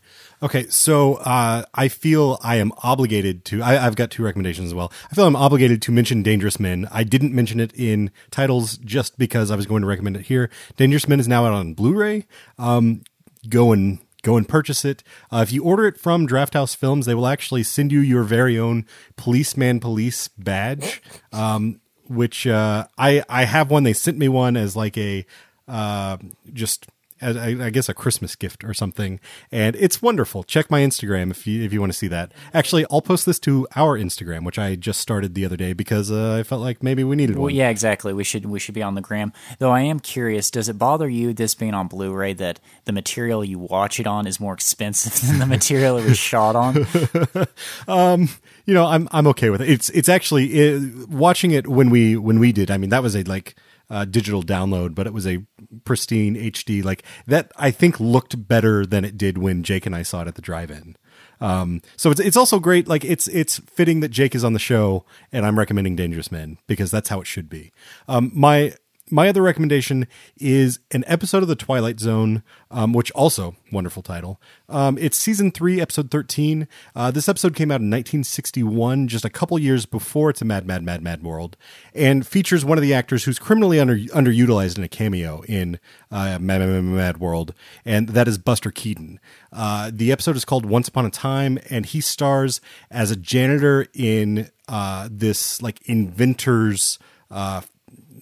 [0.44, 3.62] Okay, so uh, I feel I am obligated to.
[3.62, 4.92] I, I've got two recommendations as well.
[5.10, 6.86] I feel I'm obligated to mention Dangerous Men.
[6.92, 10.50] I didn't mention it in titles just because I was going to recommend it here.
[10.76, 12.26] Dangerous Men is now out on Blu-ray.
[12.58, 13.04] Um,
[13.48, 15.02] go and go and purchase it.
[15.32, 18.58] Uh, if you order it from Drafthouse Films, they will actually send you your very
[18.58, 18.84] own
[19.16, 21.00] Policeman Police badge.
[21.32, 23.84] Um, which uh, I I have one.
[23.84, 25.24] They sent me one as like a
[25.66, 26.18] uh,
[26.52, 26.86] just
[27.30, 29.20] I, I guess a Christmas gift or something,
[29.50, 30.42] and it's wonderful.
[30.44, 32.32] Check my Instagram if you if you want to see that.
[32.52, 36.10] Actually, I'll post this to our Instagram, which I just started the other day because
[36.10, 37.54] uh, I felt like maybe we needed Well, one.
[37.54, 38.12] yeah, exactly.
[38.12, 39.32] We should we should be on the gram.
[39.58, 43.44] Though I am curious, does it bother you this being on Blu-ray that the material
[43.44, 46.86] you watch it on is more expensive than the material it was shot on?
[47.88, 48.28] Um,
[48.66, 49.68] you know, I'm I'm okay with it.
[49.68, 52.70] It's it's actually it, watching it when we when we did.
[52.70, 53.54] I mean, that was a like
[53.90, 55.44] uh, digital download, but it was a
[55.84, 56.84] pristine HD.
[56.84, 60.28] Like that, I think looked better than it did when Jake and I saw it
[60.28, 60.96] at the drive-in.
[61.40, 62.88] Um, so it's it's also great.
[62.88, 66.58] Like it's it's fitting that Jake is on the show, and I'm recommending Dangerous Men
[66.66, 67.72] because that's how it should be.
[68.08, 68.74] Um, my
[69.14, 70.08] my other recommendation
[70.38, 72.42] is an episode of the Twilight Zone,
[72.72, 74.40] um, which also wonderful title.
[74.68, 76.66] Um, it's season three, episode thirteen.
[76.96, 80.66] Uh, this episode came out in 1961, just a couple years before "It's a Mad,
[80.66, 81.56] Mad, Mad, Mad World,"
[81.94, 85.78] and features one of the actors who's criminally under underutilized in a cameo in
[86.10, 87.54] uh, Mad, Mad, Mad, Mad World,
[87.84, 89.20] and that is Buster Keaton.
[89.52, 92.60] Uh, the episode is called "Once Upon a Time," and he stars
[92.90, 96.98] as a janitor in uh, this like inventors.
[97.30, 97.62] Uh,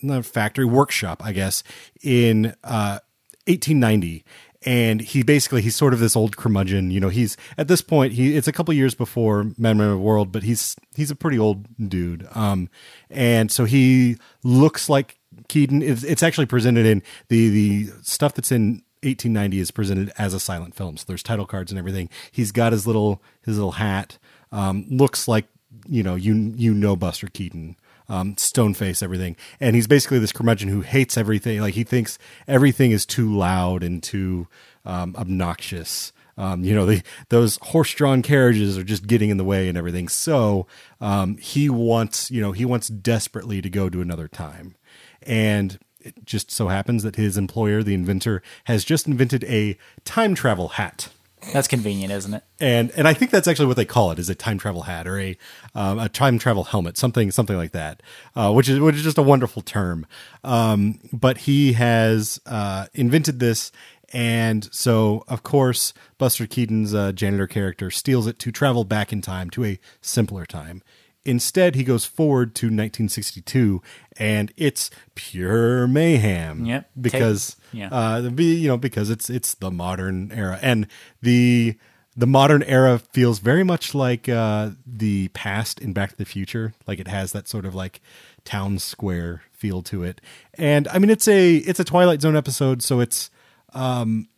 [0.03, 1.63] not factory workshop, I guess,
[2.03, 2.99] in uh,
[3.47, 4.25] 1890.
[4.65, 6.91] and he basically he's sort of this old curmudgeon.
[6.91, 9.99] You know, he's at this point he it's a couple years before Madman of the
[9.99, 12.29] World, but he's he's a pretty old dude.
[12.35, 12.69] Um,
[13.11, 15.19] and so he looks like
[15.49, 15.83] Keaton.
[15.83, 20.39] It's, it's actually presented in the the stuff that's in 1890 is presented as a
[20.41, 20.97] silent film.
[20.97, 22.09] So there's title cards and everything.
[22.31, 24.19] He's got his little his little hat.
[24.53, 25.47] Um, looks like
[25.89, 27.77] you know you you know Buster Keaton.
[28.09, 31.61] Um, stone face, everything, and he's basically this curmudgeon who hates everything.
[31.61, 34.49] Like he thinks everything is too loud and too
[34.85, 36.13] um, obnoxious.
[36.37, 40.09] Um, you know, the, those horse-drawn carriages are just getting in the way and everything.
[40.09, 40.67] So
[41.01, 44.75] um, he wants, you know, he wants desperately to go to another time,
[45.23, 50.35] and it just so happens that his employer, the inventor, has just invented a time
[50.35, 51.09] travel hat.
[51.53, 52.45] That's convenient, isn't it?
[52.61, 55.07] And and I think that's actually what they call it is a time travel hat
[55.07, 55.37] or a
[55.75, 58.03] um, a time travel helmet, something something like that,
[58.37, 60.07] uh, which is which is just a wonderful term.
[60.45, 63.73] Um, but he has uh, invented this,
[64.13, 69.21] and so of course Buster Keaton's uh, janitor character steals it to travel back in
[69.21, 70.83] time to a simpler time.
[71.25, 73.81] Instead, he goes forward to 1962,
[74.17, 76.65] and it's pure mayhem.
[76.65, 76.91] Yep.
[77.01, 77.89] because yeah.
[77.91, 80.87] uh, you know because it's it's the modern era, and
[81.21, 81.77] the
[82.17, 86.75] the modern era feels very much like uh, the past in Back to the Future.
[86.87, 88.01] Like it has that sort of like
[88.45, 90.21] town square feel to it,
[90.55, 93.31] and I mean it's a it's a Twilight Zone episode, so it's
[93.75, 94.29] um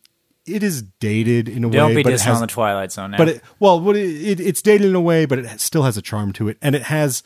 [0.45, 2.91] it is dated in a Don't way, be but it dissing has on the Twilight
[2.91, 3.17] Zone now.
[3.17, 5.97] but it, well, what it, it, it's dated in a way, but it still has
[5.97, 7.23] a charm to it, and it has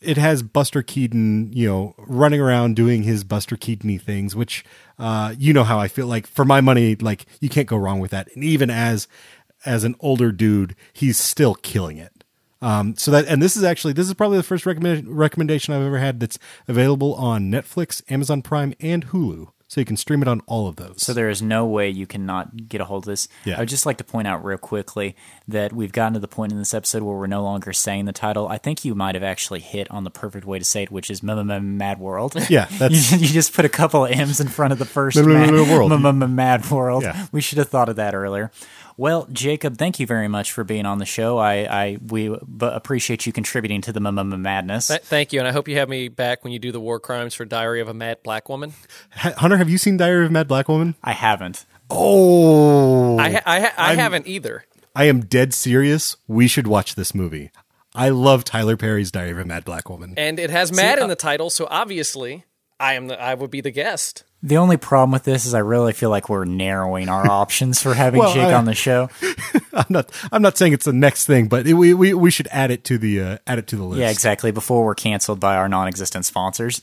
[0.00, 4.64] it has Buster Keaton, you know, running around doing his Buster Keaton things, which
[4.98, 7.98] uh, you know how I feel like for my money, like you can't go wrong
[7.98, 8.28] with that.
[8.34, 9.08] And even as
[9.64, 12.12] as an older dude, he's still killing it.
[12.62, 15.82] Um, so that and this is actually this is probably the first recommend, recommendation I've
[15.82, 19.48] ever had that's available on Netflix, Amazon Prime, and Hulu.
[19.68, 21.02] So you can stream it on all of those.
[21.02, 23.26] So there is no way you cannot get a hold of this.
[23.44, 23.56] Yeah.
[23.56, 25.16] I would just like to point out real quickly
[25.48, 28.12] that we've gotten to the point in this episode where we're no longer saying the
[28.12, 28.46] title.
[28.46, 31.10] I think you might have actually hit on the perfect way to say it, which
[31.10, 32.34] is Mad World.
[32.48, 35.16] Yeah, that's- you, you just put a couple of M's in front of the first
[35.34, 35.90] Mad World.
[36.28, 37.02] Mad World.
[37.32, 38.52] We should have thought of that earlier.
[38.98, 41.36] Well, Jacob, thank you very much for being on the show.
[41.36, 41.54] I,
[41.84, 44.88] I we b- appreciate you contributing to the M- M- Madness.
[44.88, 46.98] Th- thank you, and I hope you have me back when you do the war
[46.98, 48.72] crimes for Diary of a Mad Black Woman.
[49.10, 50.94] Hunter, have you seen Diary of a Mad Black Woman?
[51.04, 51.66] I haven't.
[51.90, 54.64] Oh, I ha- I, ha- I haven't either.
[54.94, 56.16] I am dead serious.
[56.26, 57.50] We should watch this movie.
[57.94, 60.14] I love Tyler Perry's Diary of a Mad Black Woman.
[60.16, 62.44] And it has Mad uh, in the title, so obviously
[62.80, 64.24] I am the, I would be the guest.
[64.46, 67.94] The only problem with this is I really feel like we're narrowing our options for
[67.94, 69.10] having Well, Jake I- on the show.
[69.72, 70.10] I'm not.
[70.30, 72.84] I'm not saying it's the next thing, but it, we, we we should add it
[72.84, 74.00] to the uh, add it to the list.
[74.00, 74.52] Yeah, exactly.
[74.52, 76.80] Before we're canceled by our non-existent sponsors.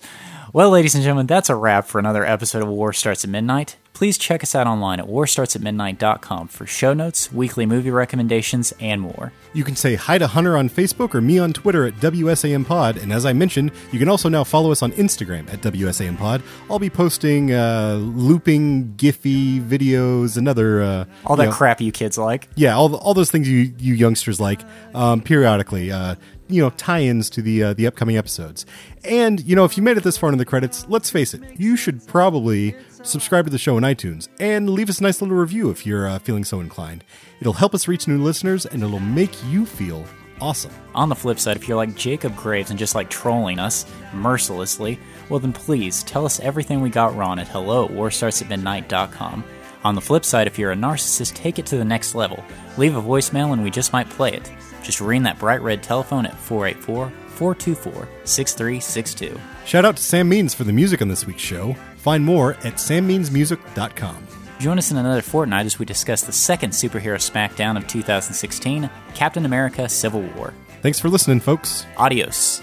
[0.51, 3.77] Well, ladies and gentlemen, that's a wrap for another episode of War Starts at Midnight.
[3.93, 9.31] Please check us out online at warstartsatmidnight.com for show notes, weekly movie recommendations, and more.
[9.53, 12.97] You can say hi to Hunter on Facebook or me on Twitter at WSAM Pod.
[12.97, 16.41] And as I mentioned, you can also now follow us on Instagram at WSAM Pod.
[16.71, 21.79] I'll be posting uh, looping, Giphy videos and other uh, All you that know, crap
[21.79, 22.49] you kids like.
[22.55, 24.61] yeah, all all those things you you youngsters like
[24.95, 25.91] um, periodically.
[25.91, 26.15] Uh,
[26.49, 28.65] you know, tie-ins to the uh, the upcoming episodes.
[29.05, 31.41] And you know, if you made it this far in the credits, let's face it,
[31.57, 35.35] you should probably subscribe to the show in iTunes and leave us a nice little
[35.35, 37.03] review if you're uh, feeling so inclined.
[37.39, 40.05] It'll help us reach new listeners, and it'll make you feel
[40.41, 40.71] awesome.
[40.95, 44.99] On the flip side, if you're like Jacob Graves and just like trolling us mercilessly,
[45.29, 49.43] well then please tell us everything we got wrong at hello at warstartsatmidnight.com.
[49.83, 52.43] On the flip side, if you're a narcissist, take it to the next level.
[52.77, 54.51] Leave a voicemail and we just might play it.
[54.81, 59.39] Just ring that bright red telephone at 484 424 6362.
[59.65, 61.75] Shout out to Sam Means for the music on this week's show.
[62.03, 64.27] Find more at sammeansmusic.com.
[64.59, 69.45] Join us in another fortnight as we discuss the second superhero smackdown of 2016 Captain
[69.45, 70.53] America Civil War.
[70.81, 71.85] Thanks for listening, folks.
[71.95, 72.61] Adios.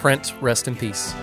[0.00, 1.14] Brent, rest in peace.